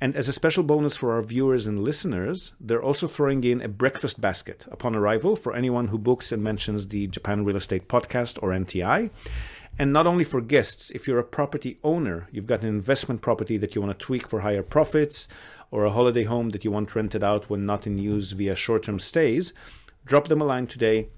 [0.00, 3.68] And as a special bonus for our viewers and listeners, they're also throwing in a
[3.68, 8.42] breakfast basket upon arrival for anyone who books and mentions the Japan Real Estate Podcast
[8.42, 9.10] or NTI.
[9.78, 13.58] And not only for guests, if you're a property owner, you've got an investment property
[13.58, 15.28] that you want to tweak for higher profits,
[15.70, 18.84] or a holiday home that you want rented out when not in use via short
[18.84, 19.52] term stays,
[20.06, 21.10] drop them a line today.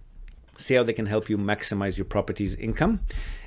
[0.57, 3.01] See how they can help you maximize your property's income.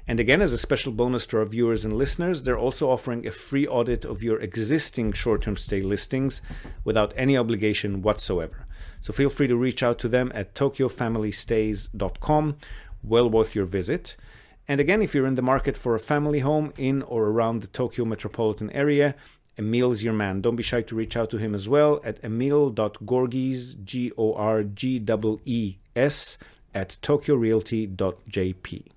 [0.08, 3.32] And again, as a special bonus to our viewers and listeners, they're also offering a
[3.32, 6.42] free audit of your existing short term stay listings
[6.84, 8.66] without any obligation whatsoever.
[9.00, 12.58] So feel free to reach out to them at tokyofamilystays.com.
[13.02, 14.18] Well worth your visit.
[14.68, 17.68] And again, if you're in the market for a family home in or around the
[17.68, 19.16] Tokyo metropolitan area,
[19.58, 20.42] Emil's your man.
[20.42, 24.64] Don't be shy to reach out to him as well at emil.gorgees, G O R
[24.64, 26.38] G E E S,
[26.74, 28.93] at tokyorealty.jp.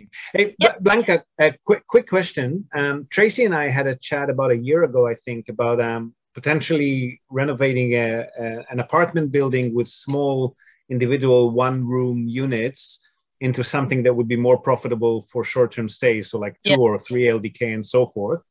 [0.00, 0.10] working.
[0.32, 2.68] Hey, Bla- Blanka, a quick quick question.
[2.74, 6.14] Um, Tracey and I had a chat about a year ago, I think, about um,
[6.34, 10.56] potentially renovating a, a, an apartment building with small
[10.88, 13.00] individual one room units
[13.40, 16.76] into something that would be more profitable for short term stays, so like two Yeah.
[16.76, 18.42] or three LDK and so forth.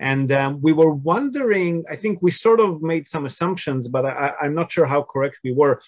[0.00, 4.32] And um, we were wondering, I think we sort of made some assumptions, but I,
[4.40, 5.80] I'm not sure how correct we were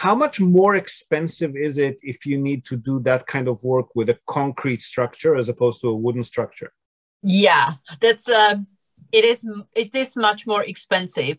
[0.00, 3.88] how much more expensive is it if you need to do that kind of work
[3.94, 6.72] with a concrete structure as opposed to a wooden structure?
[7.22, 8.54] Yeah, that's uh,
[9.12, 11.38] it is it is much more expensive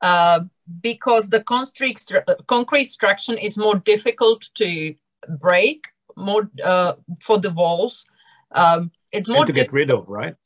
[0.00, 0.40] uh,
[0.80, 2.00] because the concrete
[2.46, 4.94] concrete structure is more difficult to
[5.40, 8.06] break more uh, for the walls.
[8.52, 10.36] Um, it's more and to get rid of, right?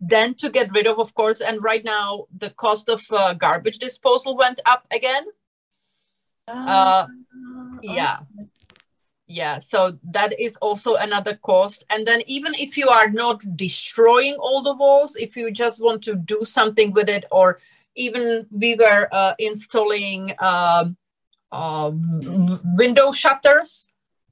[0.00, 3.78] then to get rid of of course and right now the cost of uh, garbage
[3.78, 5.24] disposal went up again
[6.48, 7.06] uh,
[7.82, 8.18] yeah.
[9.26, 11.84] Yeah so that is also another cost.
[11.88, 16.02] And then even if you are not destroying all the walls if you just want
[16.04, 17.58] to do something with it or
[17.96, 20.96] even we were uh, installing um,
[21.52, 23.88] uh, window shutters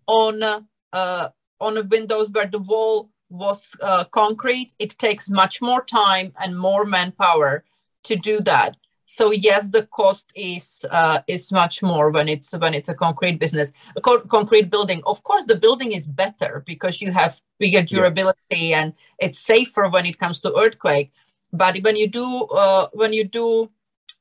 [0.07, 1.29] on uh,
[1.61, 6.85] on windows where the wall was uh, concrete it takes much more time and more
[6.85, 7.65] manpower
[8.03, 8.77] to do that
[9.13, 13.39] so yes the cost is uh, is much more when it's when it's a concrete
[13.39, 13.73] business.
[13.95, 18.73] A co- concrete building of course the building is better because you have bigger durability
[18.73, 21.13] and it's safer when it comes to earthquake.
[21.53, 22.27] But when you do
[22.63, 23.71] uh, when you do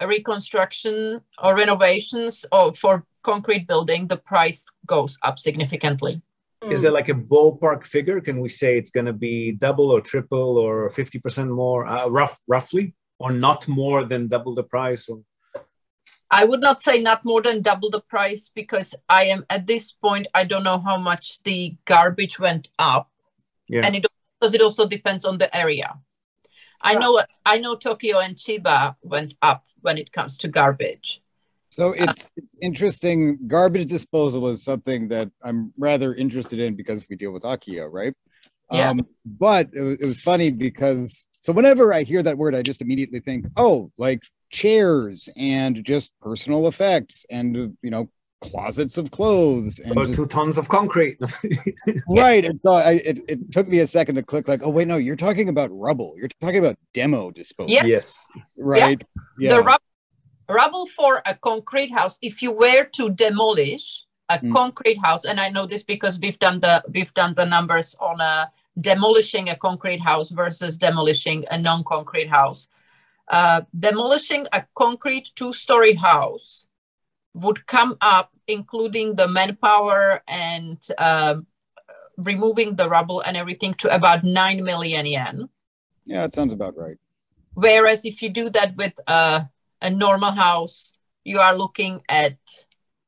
[0.01, 6.21] a reconstruction or renovations or for concrete building the price goes up significantly.
[6.69, 8.21] Is there like a ballpark figure?
[8.21, 12.37] Can we say it's going to be double or triple or 50% more, uh, rough,
[12.47, 15.07] roughly, or not more than double the price?
[15.07, 15.21] Or
[16.29, 19.91] I would not say not more than double the price because I am at this
[19.91, 23.09] point I don't know how much the garbage went up
[23.67, 24.05] yeah, and it
[24.39, 25.99] because it also depends on the area.
[26.81, 31.21] I know I know Tokyo and Chiba went up when it comes to garbage.
[31.69, 33.37] So it's it's interesting.
[33.47, 38.15] Garbage disposal is something that I'm rather interested in because we deal with Akiya, right?
[38.71, 38.89] Yeah.
[38.91, 42.61] Um, but it was, it was funny because so whenever I hear that word, I
[42.61, 48.09] just immediately think, oh, like chairs and just personal effects and uh, you know
[48.41, 51.17] closets of clothes and or just- two tons of concrete.
[52.09, 52.43] right.
[52.45, 54.97] And so I it, it took me a second to click like, oh wait, no,
[54.97, 56.15] you're talking about rubble.
[56.17, 57.71] You're talking about demo disposal.
[57.71, 57.87] Yes.
[57.87, 58.27] yes.
[58.57, 59.01] Right.
[59.39, 59.55] Yeah.
[59.55, 59.81] The rub-
[60.49, 64.53] rubble for a concrete house, if you were to demolish a Mm.
[64.53, 68.21] concrete house, and I know this because we've done the we've done the numbers on
[68.21, 68.49] a
[68.81, 72.67] demolishing a concrete house versus demolishing a non-concrete house.
[73.29, 76.65] Uh, demolishing a concrete two-story house
[77.33, 81.35] would come up, including the manpower and uh,
[82.17, 85.47] removing the rubble and everything, to about nine million yen.
[86.05, 86.97] yeah, it sounds about right.
[87.53, 89.49] Whereas if you do that with a,
[89.81, 92.37] a normal house, you are looking at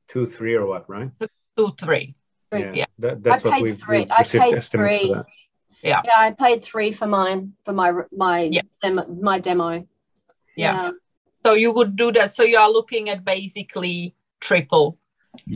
[0.08, 1.10] Two, three, or what, right?
[1.56, 2.14] two, three.
[2.50, 2.60] Three.
[2.60, 2.84] Yeah, Yeah.
[2.98, 4.00] That, that's I what we've, three.
[4.00, 5.08] we've received estimates three.
[5.08, 5.26] for that.
[5.84, 8.62] Yeah, Yeah, I paid three for mine for my my Yeah.
[8.82, 9.86] demo, my demo.
[10.56, 10.90] Yeah.
[11.44, 12.32] So you would do that.
[12.32, 14.98] So you are looking at basically triple.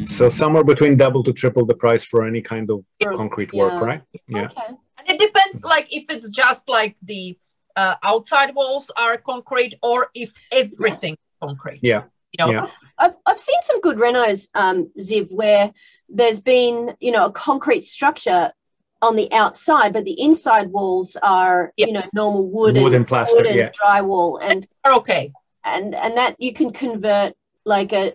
[0.04, 3.60] So somewhere between double to triple the price for any kind of For- concrete yeah.
[3.62, 4.02] work, right?
[4.26, 4.46] Yeah.
[4.46, 4.74] Okay.
[4.98, 7.38] And it depends, like if it's just like the
[7.76, 11.80] uh, outside walls are concrete or if everything is concrete.
[11.82, 12.02] Yeah.
[12.32, 12.66] You know, Yeah.
[12.98, 15.72] I've, I've seen some good renos, um, Ziv, where
[16.08, 18.52] there's been, you know, a concrete structure
[19.00, 21.86] on the outside, but the inside walls are, Yeah.
[21.86, 23.70] you know, normal wood, Wood and, and plaster, wood and yeah.
[23.70, 25.32] drywall, and are okay.
[25.64, 27.34] and and that you can convert
[27.64, 28.14] like a,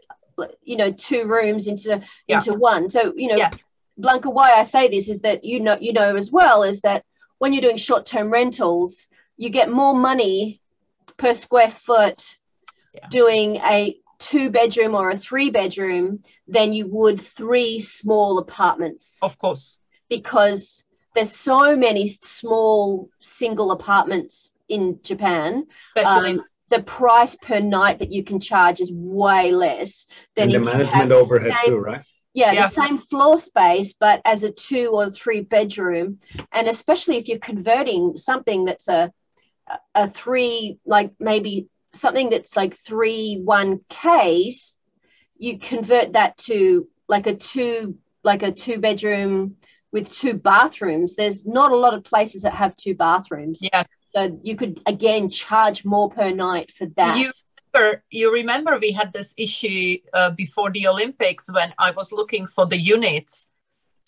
[0.64, 2.38] you know, two rooms into Yeah.
[2.38, 2.90] into one.
[2.90, 3.52] So you know, Yeah.
[4.00, 7.06] Blanka, why I say this is that you know you know as well is that
[7.38, 10.62] when you're doing short term rentals, you get more money
[11.18, 12.38] per square foot
[12.94, 13.08] Yeah.
[13.10, 19.38] doing a two bedroom or a three bedroom than you would three small apartments Of
[19.38, 19.78] course.
[20.18, 20.84] Because
[21.16, 25.66] there's so many small single apartments in Japan.
[25.96, 30.54] Especially Um, the price per night that you can charge is way less than And
[30.54, 32.02] the if you management the overhead same- too, right?
[32.34, 32.64] yeah, Yeah.
[32.64, 36.20] the same floor space, but as a two or three bedroom,
[36.52, 39.12] and especially if you're converting something that's a
[39.96, 44.76] a three, like maybe something that's like three one Ks,
[45.38, 49.56] you convert that to like a two like a two bedroom
[49.94, 51.16] with two bathrooms.
[51.16, 53.84] There's not a lot of places that have two bathrooms, Yeah.
[54.08, 57.18] so you could again charge more per night for that.
[57.18, 57.32] You
[57.74, 62.48] remember, you remember we had this issue uh, before the Olympics when I was looking
[62.48, 63.46] for the units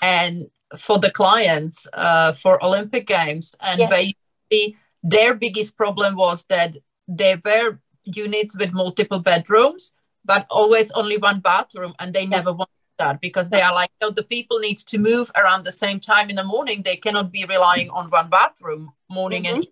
[0.01, 3.89] and for the clients uh, for Olympic Games, and Yes.
[3.89, 6.77] basically their biggest problem was that
[7.07, 9.93] there were units with multiple bedrooms,
[10.31, 14.09] but always only one bathroom, and they never wanted that because they are like, no,
[14.09, 16.81] the people need to move around the same time in the morning.
[16.83, 19.67] They cannot be relying on one bathroom morning and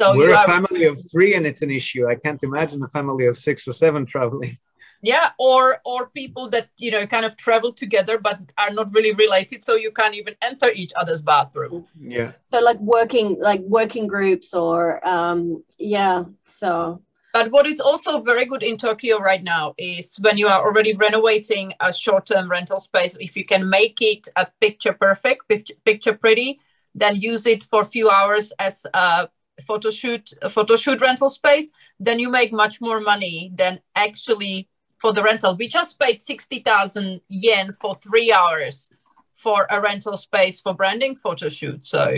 [0.00, 2.08] So We're you a family of three, and it's an issue.
[2.08, 4.58] I can't imagine a family of six or seven traveling.
[5.02, 9.14] yeah, or or people that you know kind of travel together but are not really
[9.14, 11.86] related, so you can't even enter each other's bathroom.
[12.00, 12.32] Yeah.
[12.50, 16.24] So like working like working groups or um yeah.
[16.42, 17.00] So
[17.34, 20.94] But what is also very good in Tokyo right now is when you are already
[20.94, 25.50] renovating a short-term rental space, if you can make it a picture perfect,
[25.84, 26.60] picture pretty,
[26.94, 29.28] then use it for a few hours as a
[29.66, 34.68] photo shoot, a photo shoot rental space, then you make much more money than actually
[34.98, 35.56] for the rental.
[35.56, 38.90] We just paid 60,000 yen for three hours
[39.32, 41.84] for a rental space for branding photo shoot.
[41.84, 42.14] So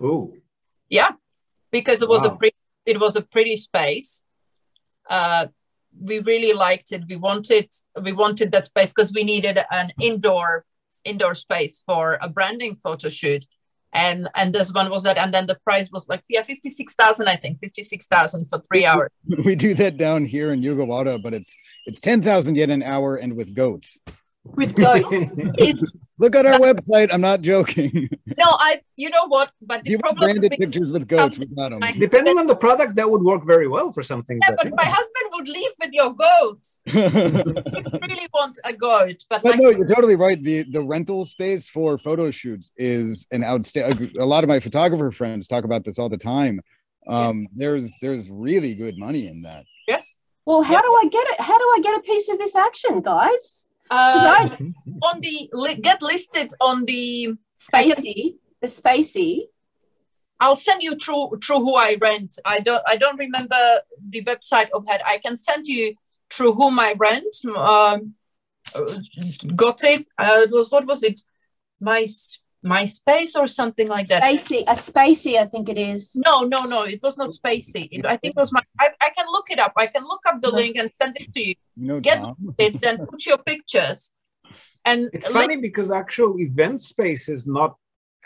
[0.00, 0.40] Ooh.
[0.88, 1.10] yeah,
[1.72, 2.38] because it was a Wow.
[2.84, 4.24] Pretty, it was a pretty space.
[5.08, 5.46] Uh,
[5.98, 7.02] we really liked it.
[7.08, 7.68] We wanted
[8.02, 10.64] we wanted that space because we needed an indoor
[11.04, 13.46] indoor space for a branding photo shoot,
[13.92, 15.18] and and this one was that.
[15.18, 18.46] And then the price was like yeah fifty six thousand I think fifty six thousand
[18.46, 19.10] for three hours.
[19.44, 21.54] we do that down here in Yugawara, but it's
[21.86, 23.98] it's ten thousand yen an hour and with goats.
[24.44, 25.06] with goats.
[25.58, 27.08] It's Look at our website.
[27.14, 28.08] I'm not joking.
[28.42, 31.38] no I you know what, but the Give us problem branded pictures with goats.
[31.38, 31.80] We got them.
[31.98, 34.38] Depending on the product, that would work very well for something.
[34.42, 36.80] yeah, but my husband would leave with your goats.
[36.86, 40.40] He really want a goat, but But like no, you're totally right.
[40.50, 44.12] The the rental space for photo shoots is an outstanding.
[44.20, 46.60] A lot of my photographer friends talk about this all the time.
[47.06, 49.64] Um, there's there's really good money in that.
[49.88, 50.16] yes.
[50.46, 50.80] Well, how Yeah.
[50.88, 51.40] do I get it?
[51.40, 53.66] How do I get a piece of this action, guys?
[53.90, 54.58] Uh, Right.
[55.02, 59.48] on the li- get listed on the Spacey, the Spacey.
[60.38, 62.38] I'll send you through through who I rent.
[62.44, 65.02] I don't I don't remember the website of that.
[65.06, 65.94] I can send you
[66.30, 67.34] through whom I rent.
[67.44, 68.14] Um,
[68.74, 68.94] uh,
[69.56, 70.06] got it.
[70.18, 71.20] Uh, it was what was it?
[71.80, 72.06] My
[72.64, 74.22] MySpace or something like that.
[74.22, 76.14] Spacey, a Spacey, I think it is.
[76.26, 76.82] No, no, no.
[76.84, 77.88] It was not Spacey.
[77.90, 78.60] It, I think it was my.
[78.78, 79.72] I, I can look it up.
[79.76, 81.54] I can look up the link and send it to you.
[81.76, 82.36] You know, Get Tom?
[82.58, 84.12] it, then put your pictures.
[84.84, 87.76] And It's like- funny because actual event space is not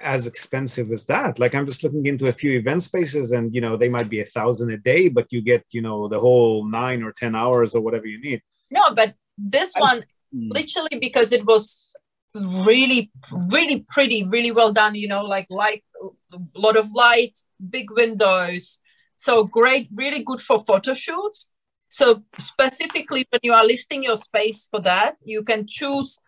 [0.03, 1.39] as expensive as that.
[1.39, 4.21] Like I'm just looking into a few event spaces, and you know they might be
[4.21, 7.75] a thousand a day, but you get you know the whole nine or ten hours
[7.77, 8.43] or whatever you need.
[8.73, 10.05] no, but this I- one
[10.35, 10.51] Mm.
[10.53, 11.95] literally because it was
[12.35, 13.13] really
[13.51, 15.85] really pretty really well done you know like light
[16.33, 17.39] a lot of light
[17.71, 18.79] big windows.
[19.17, 21.49] So great really good for photo shoots.
[21.89, 26.19] So specifically when you are listing your space for that you can choose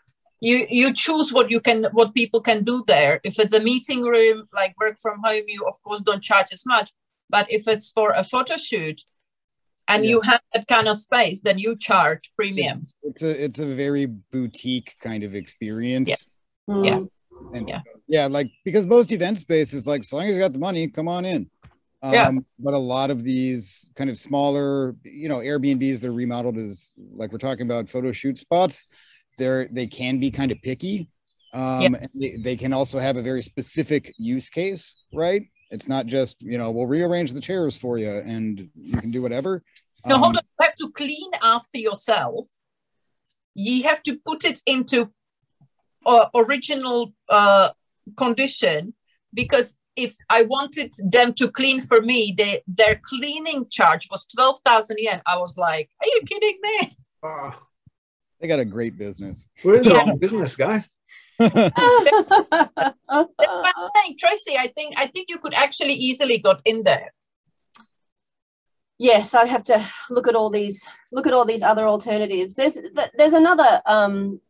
[0.40, 3.20] you you choose what you can what people can do there.
[3.24, 6.64] If it's a meeting room like work from home you of course don't charge as
[6.64, 6.92] much
[7.28, 9.02] but if it's for a photo shoot
[9.88, 10.10] and Yeah.
[10.10, 14.06] you have that kind of space then you charge premium It's a it's a very
[14.06, 16.26] boutique kind of experience.
[16.68, 16.84] Hmm.
[16.84, 17.00] Yeah.
[17.52, 17.82] And Yeah.
[18.08, 21.08] yeah, like because most event spaces, like, so long as you got the money, come
[21.08, 21.48] on in.
[22.02, 22.30] Um, Yeah.
[22.58, 26.92] But a lot of these kind of smaller, you know, Airbnbs that are remodeled as
[27.20, 28.84] like we're talking about photo shoot spots,
[29.38, 31.08] they're they can be kind of picky.
[31.54, 31.98] Um, Yeah.
[32.02, 35.42] and they, they can also have a very specific use case, right?
[35.70, 39.22] It's not just, you know, we'll rearrange the chairs for you and you can do
[39.22, 39.62] whatever.
[40.04, 40.42] No, Um, hold on.
[40.60, 42.48] You have to clean after yourself.
[43.54, 45.10] You have to put it into
[46.04, 47.70] uh, original uh,
[48.16, 48.94] condition
[49.34, 54.96] because if I wanted them to clean for me, they, their cleaning charge was 12,000
[55.00, 55.22] yen.
[55.26, 56.90] I was like, are you kidding me?
[57.24, 57.58] Ah,
[58.40, 59.48] They got a great business.
[59.64, 60.04] we're in the Yeah.
[60.04, 60.90] wrong business, guys.
[61.38, 61.74] That's
[63.96, 64.16] saying.
[64.18, 67.12] Tracey, I think I think you could actually easily got in there.
[68.98, 72.54] yes, I have to look at all these look at all these other alternatives.
[72.54, 72.78] There's
[73.16, 74.40] there's another um,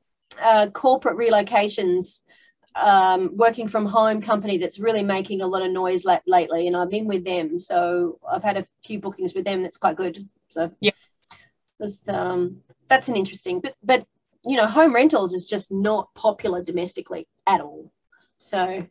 [0.41, 2.21] uh, corporate relocations
[2.75, 6.77] um, working from home company that's really making a lot of noise la- lately, and
[6.77, 9.63] I've been with them, so I've had a few bookings with them.
[9.63, 10.29] That's quite good.
[10.51, 10.93] So Yeah.
[11.79, 12.59] there's, um,
[12.89, 14.07] that's an interesting, but but
[14.47, 17.91] you know, home rentals is just not popular domestically at all.
[18.37, 18.87] So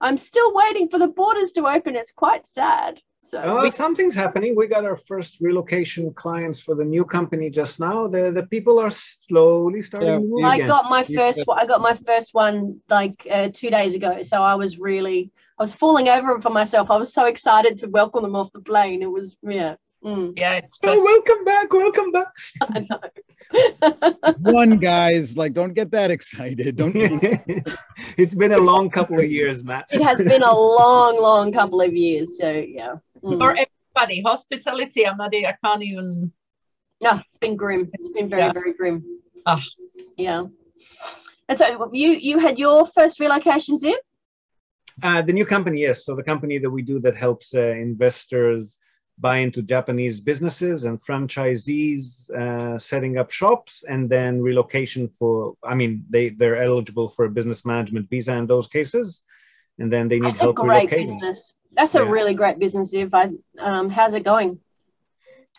[0.00, 1.96] I'm still waiting for the borders to open.
[1.96, 3.00] It's quite sad.
[3.22, 4.54] So Uh, something's happening.
[4.54, 8.06] We got our first relocation clients for the new company just now.
[8.06, 10.18] The the people are slowly starting Yeah.
[10.18, 10.68] to move I again.
[10.68, 11.58] got my first said- one.
[11.58, 14.20] I got my first one like uh, two days ago.
[14.22, 16.90] So I was really, I was falling over for myself.
[16.90, 19.00] I was so excited to welcome them off the plane.
[19.02, 19.76] It was, yeah.
[20.04, 24.36] Mm, Yeah, it's Oh, welcome back, welcome back.
[24.40, 26.76] One guys, like, don't get that excited.
[26.76, 26.92] Don't
[28.18, 29.86] it's been a long couple of years, Matt.
[29.92, 32.36] it has been a long, long couple of years.
[32.38, 32.96] So yeah.
[33.22, 33.38] Mm.
[33.38, 34.20] for everybody.
[34.22, 35.34] Hospitality, I'm not.
[35.34, 36.32] I can't even.
[37.00, 37.88] No, it's been grim.
[37.94, 38.52] It's been very, Yeah.
[38.52, 39.04] very grim.
[39.46, 39.62] Ah.
[40.18, 40.44] Yeah.
[41.48, 43.94] And so you you had your first relocation, Ziv?
[45.02, 46.04] Uh, the new company, yes.
[46.04, 48.78] So the company that we do that helps uh, investors
[49.18, 55.54] buy into Japanese businesses and franchisees uh, setting up shops, and then relocation for.
[55.62, 59.22] I mean, they they're eligible for a business management visa in those cases,
[59.78, 61.20] and then they need That's help great relocating.
[61.20, 61.54] business.
[61.72, 62.94] That's a really great business.
[62.94, 64.60] If I, um, how's it going?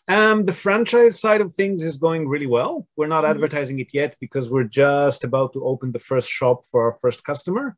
[0.08, 2.88] Um, the franchise side of things is going really well.
[2.96, 3.32] We're not Mhm.
[3.32, 7.24] advertising it yet because we're just about to open the first shop for our first
[7.24, 7.76] customer.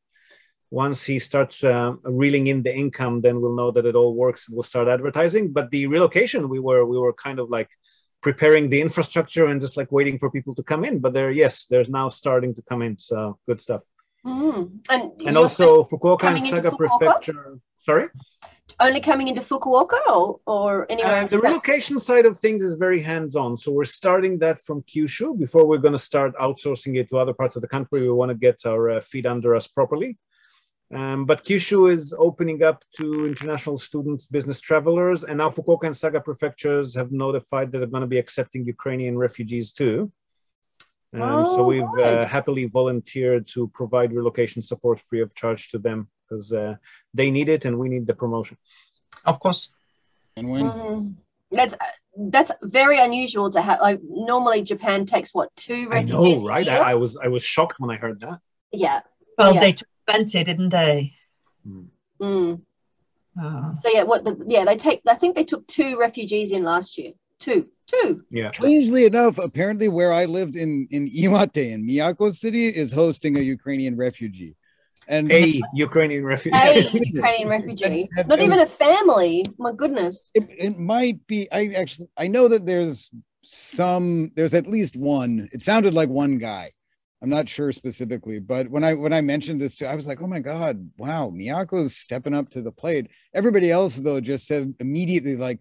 [0.70, 4.48] Once he starts um, reeling in the income, then we'll know that it all works
[4.48, 5.54] and we'll start advertising.
[5.54, 7.70] But the relocation, we were we were kind of like
[8.22, 11.00] preparing the infrastructure and just like waiting for people to come in.
[11.00, 12.98] But they're yes, they're now starting to come in.
[12.98, 13.84] So good stuff.
[14.26, 14.80] Mm.
[14.90, 16.78] And, And also Fukuoka and Saga Fukuoka?
[16.78, 17.60] Prefecture.
[17.80, 18.10] Sorry.
[18.80, 21.24] only coming into Fukuoka or, or anywhere?
[21.24, 23.58] Uh, the relocation side of things is very hands-on.
[23.58, 27.34] So we're starting that from Kyushu before we're going to start outsourcing it to other
[27.34, 28.02] parts of the country.
[28.02, 30.18] We want to get our uh, feet under us properly.
[30.94, 35.98] Um, but Kyushu is opening up to international students, business travelers, and now Fukuoka and
[35.98, 40.12] Saga prefectures have notified that they're going to be accepting Ukrainian refugees too.
[41.14, 45.78] Um, so Oh, we've uh, happily volunteered to provide relocation support free of charge to
[45.80, 46.76] them because uh,
[47.14, 48.58] they need it and we need the promotion.
[49.26, 49.70] Of course.
[50.38, 51.16] And when Mm.
[51.52, 51.76] That's
[52.34, 53.80] that's very unusual to have.
[53.80, 56.14] Like normally, Japan takes what two refugees?
[56.14, 56.68] I know, right?
[56.68, 58.40] I, I was I was shocked when I heard that.
[58.74, 59.00] yeah.
[59.38, 59.60] Well, Yeah.
[59.62, 61.14] they took 20, didn't they?
[62.22, 62.62] Mm.
[63.42, 64.24] Uh, So yeah, what?
[64.24, 65.02] The, yeah, they take.
[65.08, 67.12] I think they took two refugees in last year.
[67.40, 68.24] Two, two.
[68.32, 68.52] Yeah.
[68.52, 73.42] strangely enough, apparently where I lived in in Iwate in Miyako City is hosting a
[73.42, 74.56] Ukrainian refugee.
[75.10, 76.58] And A Ukrainian refugee.
[76.58, 76.82] A
[77.14, 78.10] Ukrainian refugee.
[78.26, 79.46] Not even a family.
[79.58, 80.32] My goodness.
[80.34, 83.10] it, it might be i actually i know that there's
[83.44, 86.66] some there's at least one it sounded like one guy
[87.22, 90.22] i'm not sure specifically but when i when i mentioned this to i was like
[90.22, 93.10] oh my god wow miyako's stepping up to the plate.
[93.34, 95.60] Everybody else though just said immediately like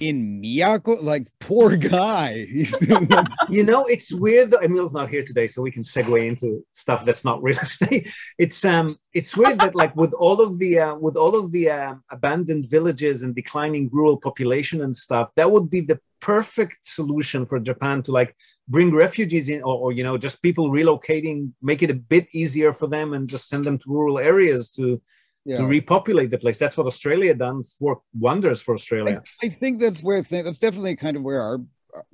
[0.00, 2.46] in miyako like poor guy
[3.48, 7.04] You know, it's weird that Emil's not here today, so we can segue into stuff
[7.04, 8.08] that's not real estate.
[8.38, 11.70] It's um, it's weird that like with all of the uh, with all of the
[11.70, 17.46] uh, abandoned villages and declining rural population and stuff, that would be the perfect solution
[17.46, 18.34] for Japan to like
[18.68, 22.72] bring refugees in, or, or you know, just people relocating, make it a bit easier
[22.72, 25.00] for them, and just send them to rural areas to
[25.46, 25.58] yeah.
[25.58, 26.58] to repopulate the place.
[26.58, 27.62] That's what Australia done.
[27.80, 29.22] work wonders for Australia.
[29.42, 31.60] I think that's where th- that's definitely kind of where our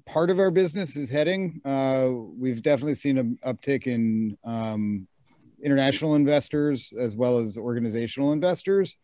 [0.06, 1.60] part of our business is heading.
[1.64, 5.08] Uh, we've definitely seen an uptick in um,
[5.62, 8.96] international investors as well as organizational investors.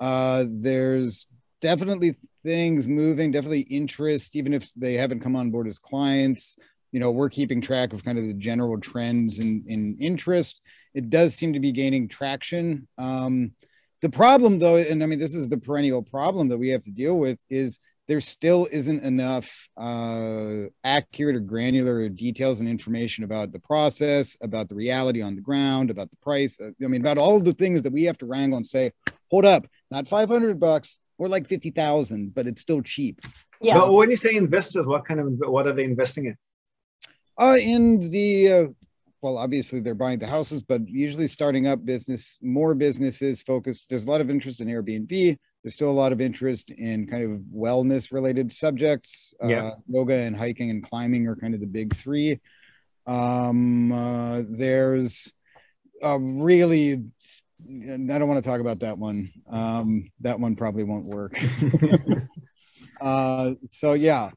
[0.00, 1.26] Uh, there's
[1.60, 6.56] definitely things moving, definitely interest, even if they haven't come on board as clients.
[6.96, 10.62] You know, we're keeping track of kind of the general trends in, in interest.
[10.94, 12.88] It does seem to be gaining traction.
[12.96, 13.50] Um,
[14.00, 16.90] the problem, though, and I mean, this is the perennial problem that we have to
[16.90, 23.52] deal with, is there still isn't enough uh, accurate or granular details and information about
[23.52, 26.58] the process, about the reality on the ground, about the price.
[26.58, 28.92] uh, I mean, about all of the things that we have to wrangle and say,
[29.30, 33.20] hold up, not 500 bucks or like 50,000, but it's still cheap.
[33.60, 33.74] Yeah.
[33.74, 36.36] But when you say investors, what kind of what are they investing in?
[37.38, 38.66] Uh, in the, uh,
[39.20, 43.86] well, obviously they're buying the houses, but usually starting up business, more businesses focused.
[43.88, 45.36] There's a lot of interest in Airbnb.
[45.62, 49.34] There's still a lot of interest in kind of wellness related subjects.
[49.44, 49.64] Yeah.
[49.64, 52.40] Uh, yoga and hiking and climbing are kind of the big three.
[53.06, 55.32] Um, uh, there's
[56.02, 59.32] a really, I don't want to talk about that one.
[59.50, 61.36] Um, that one probably won't work.
[63.00, 64.30] uh, so yeah,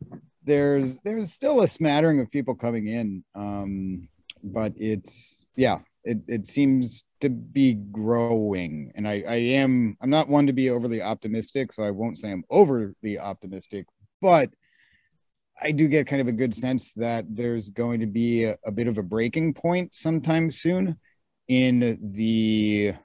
[0.50, 4.10] there's there's still a smattering of people coming in um
[4.44, 8.92] but it's yeah it, it seems to be growing.
[8.96, 12.32] And i i am i'm not one to be overly optimistic so i won't say
[12.32, 13.86] i'm overly optimistic
[14.22, 14.50] but
[15.62, 18.72] i do get kind of a good sense that there's going to be a, a
[18.72, 20.98] bit of a breaking point sometime soon
[21.48, 22.96] in the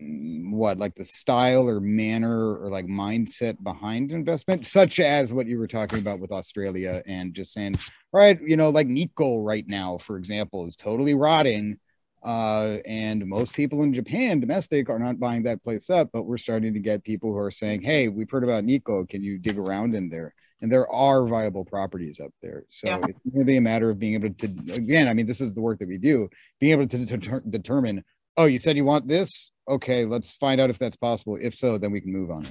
[0.00, 5.58] what like the style or manner or like mindset behind investment such as what you
[5.58, 7.76] were talking about with australia and just saying
[8.12, 11.78] right you know like nico right now for example is totally rotting
[12.24, 16.38] uh and most people in japan domestic are not buying that place up but we're
[16.38, 19.58] starting to get people who are saying hey we've heard about nico can you dig
[19.58, 22.64] around in there and there are viable properties up there.
[22.68, 23.00] So Yeah.
[23.08, 25.78] it's really a matter of being able to again i mean this is the work
[25.78, 26.28] that we do
[26.58, 28.04] being able to deter- determine
[28.36, 29.52] oh you said you want this?
[29.68, 31.38] Okay let's find out if that's possible.
[31.40, 32.46] If so then we can move on.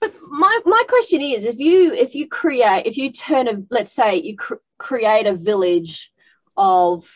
[0.00, 3.92] But my my question is, if you if you create if you turn a let's
[3.92, 6.12] say you cr- create a village
[6.56, 7.08] of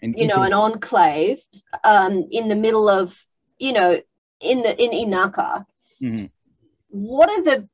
[0.00, 1.40] and you know an enclave
[1.84, 3.16] um, in the middle of
[3.58, 4.00] you know,
[4.40, 5.64] in the in Inaka,
[6.00, 6.30] Mhm.
[6.88, 7.68] what are the,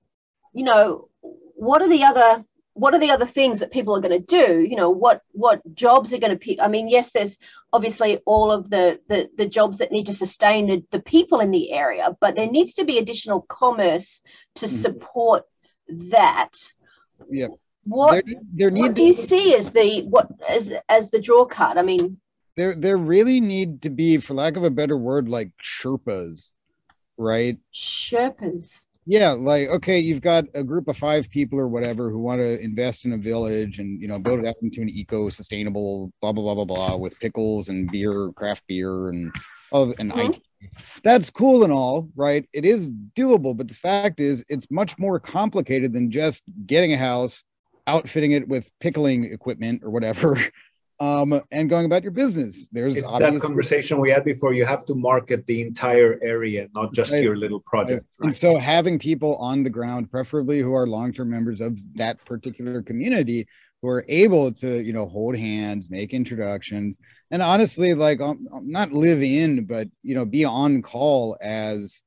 [0.53, 2.45] you know, what are the other
[2.79, 5.61] what are the other things that people are going to do you know what what
[5.75, 7.37] jobs are going to pick i mean yes there's
[7.73, 11.51] obviously all of the, the the jobs that need to sustain the, the people in
[11.51, 14.21] the area but there needs to be additional commerce
[14.55, 14.79] to Mhm.
[14.85, 15.43] support
[15.89, 16.53] that
[17.31, 17.49] Yeah.
[17.85, 21.21] what there, there what need do you to, see as the what as as the
[21.21, 22.19] draw card i mean
[22.57, 26.51] there there really need to be, for lack of a better word, like Sherpas,
[27.17, 27.57] right?
[27.73, 32.43] sherpas Yeah, like okay, you've got a group of five people or whatever who want
[32.43, 36.31] to invest in a village and you know build it up into an eco-sustainable blah
[36.31, 39.33] blah blah blah blah with pickles and beer, craft beer and
[39.73, 40.35] oh and Mhm.
[40.35, 40.43] IT.
[41.03, 42.45] That's cool and all, right?
[42.53, 46.99] It is doable, but the fact is it's much more complicated than just getting a
[46.99, 47.45] house,
[47.87, 50.39] outfitting it with pickling equipment or whatever.
[51.01, 52.67] Um, and going about your business.
[52.73, 54.53] There's It's obvious- that conversation we had before.
[54.53, 57.23] You have to market the entire area, not just Right.
[57.23, 58.05] your little project.
[58.21, 58.35] And Right?
[58.35, 63.47] so having people on the ground, preferably who are long-term members of that particular community,
[63.81, 66.99] who are able to, you know, hold hands, make introductions,
[67.31, 72.03] and honestly, like um, um, not live in, but you know, be on call as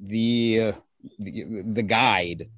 [0.00, 0.72] the uh,
[1.20, 2.48] the, the guide,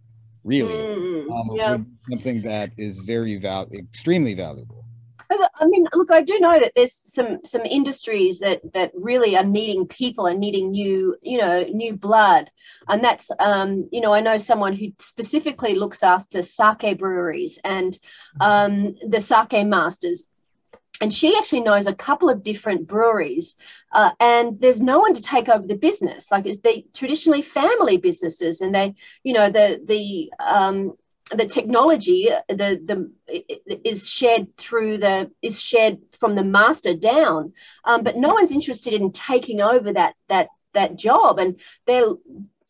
[0.44, 0.72] really.
[0.72, 4.83] Mm, Um, yeah something that is very val extremely valuable.
[5.30, 9.44] I mean, look, I do know that there's some some industries that that really are
[9.44, 12.50] needing people and needing new, you know, new blood,
[12.88, 17.98] and that's, um, you know, I know someone who specifically looks after sake breweries and
[18.40, 20.26] um, the sake masters.
[21.00, 23.56] And she actually knows a couple of different breweries,
[23.92, 26.30] uh, and there's no one to take over the business.
[26.30, 28.94] Like it's they traditionally family businesses, and they,
[29.24, 30.92] you know, the the um,
[31.30, 33.10] the technology the the
[33.84, 37.52] is shared through the is shared from the master down.
[37.84, 41.38] Um, but no one's interested in taking over that that that job.
[41.38, 42.12] And they're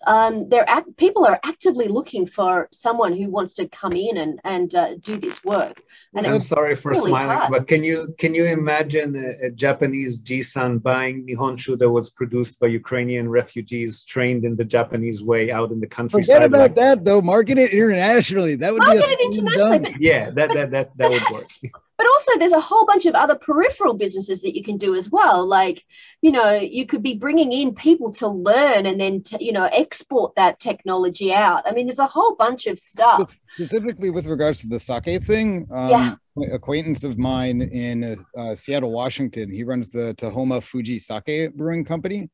[0.07, 4.41] um, they're act, people are actively looking for someone who wants to come in and
[4.45, 5.81] and uh, do this work
[6.15, 7.53] and I'm sorry for really smiling, hard.
[7.53, 12.61] but can you can you imagine a, a Japanese Jisan buying Nihonshu that was produced
[12.61, 16.35] by Ukrainian refugees trained in the Japanese way out in the countryside?
[16.35, 17.21] Forget about like- that though.
[17.21, 18.55] Market it internationally.
[18.55, 21.49] That would market be a it internationally but yeah, that that that that would work.
[22.15, 25.47] also there's a whole bunch of other peripheral businesses that you can do as well.
[25.47, 25.85] Like
[26.23, 29.65] you know you could be bringing in people to learn and then to, you know
[29.73, 31.63] export that technology out.
[31.67, 33.39] I mean there's a whole bunch of stuff.
[33.55, 36.15] Specifically with regards to the sake thing um Yeah.
[36.53, 42.31] acquaintance of mine in uh, seattle washington he runs the tahoma fuji sake brewing company.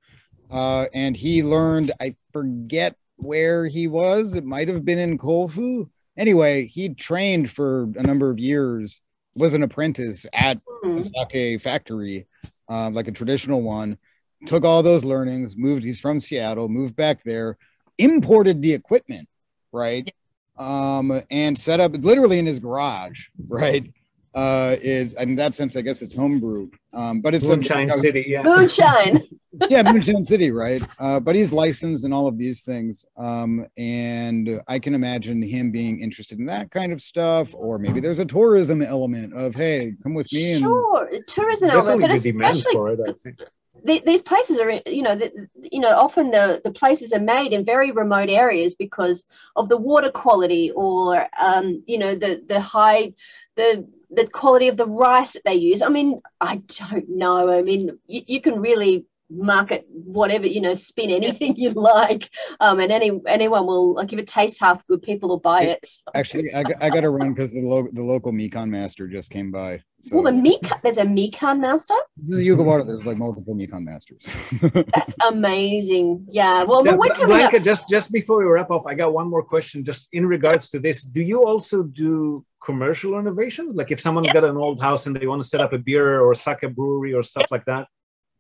[0.51, 4.35] Uh, and he learned i forget where he was.
[4.35, 5.89] It might have been in kofu.
[6.17, 9.01] Anyway he trained for a number of years
[9.41, 10.99] was an apprentice at Hmm.
[10.99, 12.27] a sake factory,
[12.69, 13.99] um, like a traditional one.
[14.47, 15.85] Took all those learnings, moved.
[15.85, 17.59] He's from Seattle, moved back there,
[17.99, 19.29] imported the equipment,
[19.73, 20.11] right?
[20.57, 23.91] Um, and set up literally in his garage, right?
[24.35, 28.25] Uh, it in that sense, I guess it's homebrew, um, but it's a- Moonshine City,
[28.29, 28.43] yeah.
[28.43, 29.27] moonshine
[29.69, 30.83] yeah, Moonshine City, right?
[30.99, 33.05] Uh, but he's licensed and all of these things.
[33.17, 38.01] Um, and I can imagine him being interested in that kind of stuff, or maybe
[38.01, 42.51] there's a tourism element of, hey, come with me and sure tourism element, Definitely but
[42.53, 43.41] especially for it, I think.
[43.85, 47.53] the, these places are you know the, you know often the the places are made
[47.53, 49.25] in very remote areas because
[49.57, 53.13] of the water quality or um, you know the the high
[53.57, 55.83] the the quality of the rice that they use.
[55.83, 57.51] I mean i don't know.
[57.51, 62.29] I mean you, you can really market whatever you know spin anything you like
[62.59, 65.87] um and any anyone will like if it tastes half good people will buy it
[66.17, 69.31] actually I, got- I got to run because the, lo- the local Mikan master just
[69.31, 69.83] came by.
[70.01, 72.87] So well the mikan there's a mikan master this is Yugawara.
[72.87, 74.27] There's like multiple Mikan masters.
[74.95, 78.71] that's amazing yeah well Yeah, we're Bl- coming up Blanka, just just before we wrap
[78.71, 79.85] off, I got one more question.
[79.85, 83.75] Just in regards to this, do you also do commercial renovations?
[83.77, 84.33] Like if someone Yeah.
[84.35, 87.13] got an old house and they want to set up a beer or sake brewery
[87.15, 87.87] or stuff like that,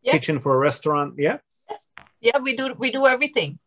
[0.03, 0.13] Yeah.
[0.13, 1.39] kitchen for a restaurant, yeah.
[1.69, 1.87] yes.
[2.21, 3.59] yeah we do we do everything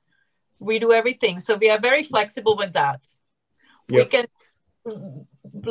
[0.60, 3.02] we do everything so we are very flexible with that
[3.90, 4.26] we can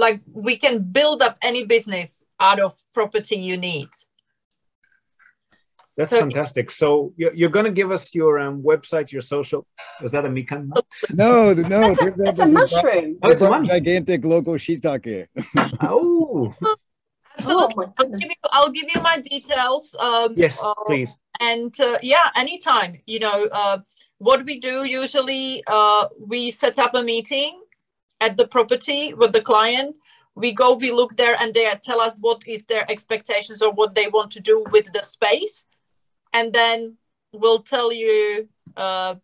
[0.05, 3.89] like we can build up any business out of property you need
[5.97, 6.71] That's So- fantastic.
[6.71, 9.67] So you're, you're going to give us your um, website, your social.
[10.05, 10.63] Is that a Mikan?
[11.13, 14.25] no, no, that's a, turns that's that a they brought- mushroom Oh, it's a gigantic
[14.25, 15.27] local shiitake.
[15.83, 16.55] Oh,
[17.39, 21.19] absolutely Oh I'll give, you, I'll give you my details um, yes, uh, please.
[21.41, 23.79] and uh, yeah anytime you know uh,
[24.19, 27.63] what we do usually uh, we set up a meeting
[28.23, 29.97] at the property with the client.
[30.35, 33.95] We go we look there and they tell us what is their expectations or what
[33.95, 35.67] they want to do with the space.
[36.33, 36.97] And then
[37.33, 39.17] we'll tell you uh,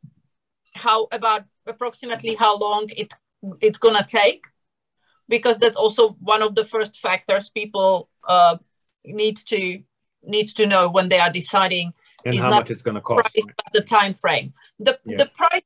[0.75, 3.15] how about approximately how long it
[3.61, 4.43] it's gonna take,
[5.29, 8.57] because that's also one of the first factors people uh,
[9.05, 9.83] need to
[10.23, 11.93] need to know when they are deciding
[12.25, 13.35] And Is how much it's going to cost.
[13.35, 14.53] price, but the time frame.
[14.79, 15.19] The Yeah.
[15.19, 15.63] the price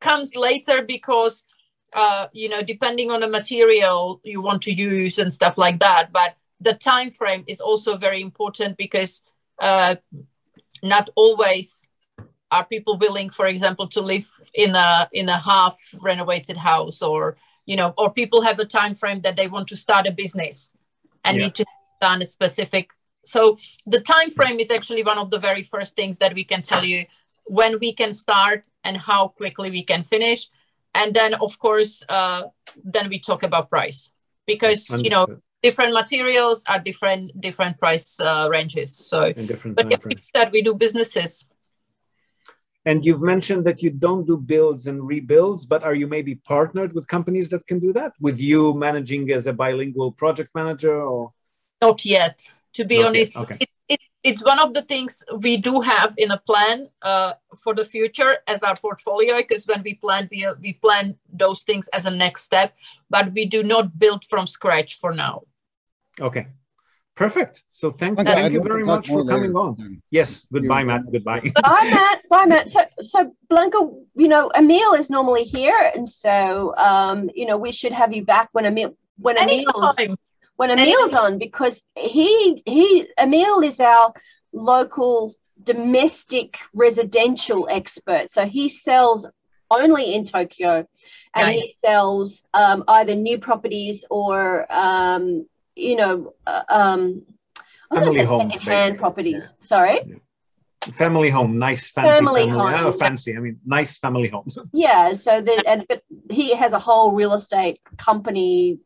[0.00, 1.44] comes later because
[1.92, 6.12] uh, you know depending on the material you want to use and stuff like that.
[6.12, 9.22] But the time frame is also very important because
[9.58, 9.96] uh,
[10.82, 11.86] not always
[12.50, 17.36] are people willing, for example, to live in a in a half renovated house or
[17.68, 20.74] you know or people have a time frame that they want to start a business
[21.24, 21.44] and Yeah.
[21.44, 21.64] need to
[22.00, 22.90] done a specific
[23.24, 23.40] so
[23.94, 26.84] the time frame is actually one of the very first things that we can tell
[26.84, 27.04] you
[27.58, 30.48] when we can start and how quickly we can finish
[30.94, 32.42] and then of course uh,
[32.94, 34.10] then we talk about price
[34.46, 35.26] because you know
[35.62, 40.26] different materials are different different price uh, ranges so different but yeah, we frames.
[40.26, 41.44] do that we do businesses
[42.88, 46.94] And you've mentioned that you don't do builds and rebuilds, but are you maybe partnered
[46.94, 48.12] with companies that can do that?
[48.18, 51.32] With you managing as a bilingual project manager or
[51.82, 53.56] not yet to be Not yet, honest okay.
[53.60, 57.74] it, it, it's one of the things we do have in a plan uh, for
[57.74, 62.06] the future as our portfolio because when we plan we, we plan those things as
[62.06, 62.74] a next step
[63.10, 65.42] but we do not build from scratch for now
[66.20, 66.46] okay.
[67.18, 67.64] Perfect.
[67.72, 69.58] So thank, Okay, thank you very much for coming later.
[69.58, 70.02] on.
[70.12, 70.46] Yes.
[70.52, 71.02] Goodbye, Matt.
[71.10, 71.40] Goodbye.
[71.40, 72.18] Bye, Matt.
[72.30, 72.68] Bye, Matt.
[72.68, 73.80] So, so Blanka,
[74.14, 78.24] you know, Emil is normally here, and so, um, you know, we should have you
[78.24, 80.16] back when Emil when Emil's anytime
[80.54, 84.14] when Emil's on because he he Emil is our
[84.52, 88.30] local domestic residential expert.
[88.30, 89.26] So he sells
[89.72, 90.86] only in Tokyo,
[91.34, 95.46] and he sells um, either new properties or um,
[95.78, 96.34] you know.
[96.46, 97.22] Uh, um,
[97.90, 99.52] I was gonna Family homes, secondhand basically, properties.
[99.60, 100.20] Sorry.
[100.80, 102.74] family home, nice fancy Family family.
[102.74, 103.36] home, oh, fancy.
[103.36, 104.58] I mean, nice family homes.
[104.72, 108.78] Yeah, so the and but he has a whole real estate company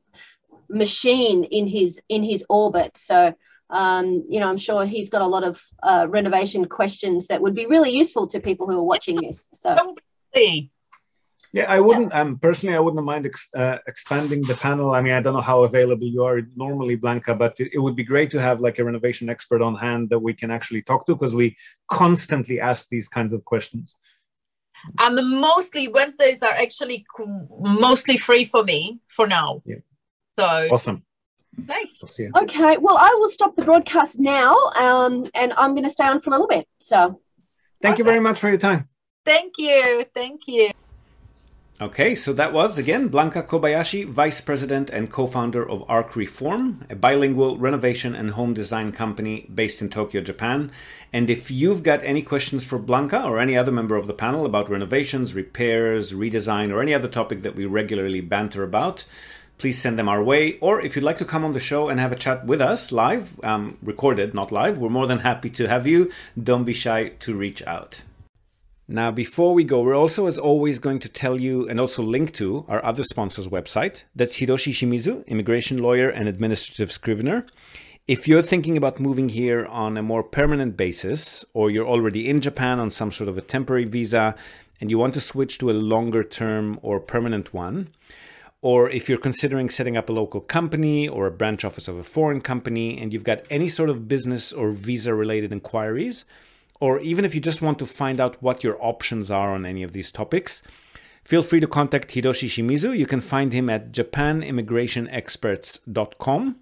[0.68, 2.96] machine in his in his orbit.
[2.96, 3.34] So
[3.70, 7.54] um, you know, I'm sure he's got a lot of uh, renovation questions that would
[7.54, 9.48] be really useful to people who are watching this.
[9.54, 10.70] So Probably.
[11.52, 12.14] Yeah, I wouldn't.
[12.14, 14.94] Um, personally, I wouldn't mind ex- uh, expanding the panel.
[14.94, 17.94] I mean, I don't know how available you are normally, Blanka, but it, it would
[17.94, 21.04] be great to have like a renovation expert on hand that we can actually talk
[21.06, 21.54] to because we
[21.88, 23.96] constantly ask these kinds of questions.
[25.04, 27.24] Um, mostly Wednesdays are actually c-
[27.60, 29.62] mostly free for me for now.
[29.66, 29.76] Yeah.
[30.38, 31.04] So Awesome.
[31.68, 32.00] nice.
[32.02, 32.32] We'll see you.
[32.44, 36.22] okay, well, I will stop the broadcast now, um, and I'm going to stay on
[36.22, 36.66] for a little bit.
[36.78, 37.20] So
[37.82, 38.88] Thank you very much for your time.
[39.24, 40.06] Thank you.
[40.14, 40.70] Thank you.
[41.80, 46.86] Okay, so that was again Blanka Kobayashi, Vice President and co founder of Ark Reform,
[46.88, 50.70] a bilingual renovation and home design company based in Tokyo, Japan.
[51.12, 54.46] And if you've got any questions for Blanka or any other member of the panel
[54.46, 59.04] about renovations, repairs, redesign, or any other topic that we regularly banter about,
[59.58, 60.58] please send them our way.
[60.60, 62.92] Or if you'd like to come on the show and have a chat with us
[62.92, 66.12] live, um, recorded, not live, we're more than happy to have you.
[66.40, 68.02] Don't be shy to reach out.
[68.92, 72.34] Now, before we go, we're also, as always, going to tell you and also link
[72.34, 74.02] to our other sponsor's website.
[74.14, 77.46] That's Hiroshi Shimizu, immigration lawyer and administrative scrivener.
[78.06, 82.42] If you're thinking about moving here on a more permanent basis, or you're already in
[82.42, 84.34] Japan on some sort of a temporary visa
[84.78, 87.88] and you want to switch to a longer term or permanent one,
[88.60, 92.02] or if you're considering setting up a local company or a branch office of a
[92.02, 96.26] foreign company and you've got any sort of business or visa related inquiries,
[96.82, 99.84] or even if you just want to find out what your options are on any
[99.84, 100.64] of these topics,
[101.22, 102.98] feel free to contact Hiroshi Shimizu.
[102.98, 106.56] You can find him at japanimmigrationexperts.com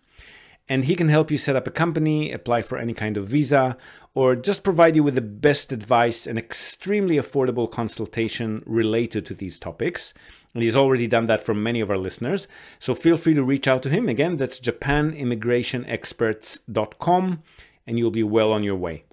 [0.69, 3.79] and he can help you set up a company, apply for any kind of visa,
[4.13, 9.59] or just provide you with the best advice and extremely affordable consultation related to these
[9.59, 10.13] topics.
[10.53, 12.47] And he's already done that for many of our listeners.
[12.79, 14.07] So feel free to reach out to him.
[14.07, 17.43] Again, that's japanimmigrationexperts.com,
[17.87, 19.05] and you'll be well on your way.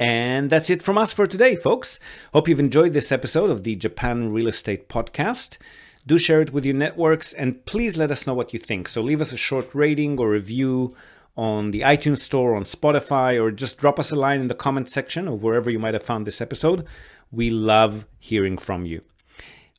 [0.00, 2.00] And that's it from us for today, folks.
[2.32, 5.58] Hope you've enjoyed this episode of the Japan Real Estate Podcast.
[6.06, 8.88] Do share it with your networks and please let us know what you think.
[8.88, 10.96] So leave us a short rating or review
[11.36, 14.88] on the iTunes Store, on Spotify, or just drop us a line in the comment
[14.88, 16.86] section or wherever you might have found this episode.
[17.30, 19.02] We love hearing from you.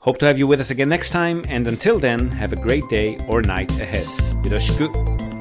[0.01, 2.87] Hope to have you with us again next time, and until then, have a great
[2.89, 4.05] day or night ahead.
[4.43, 5.40] Yoroshiku.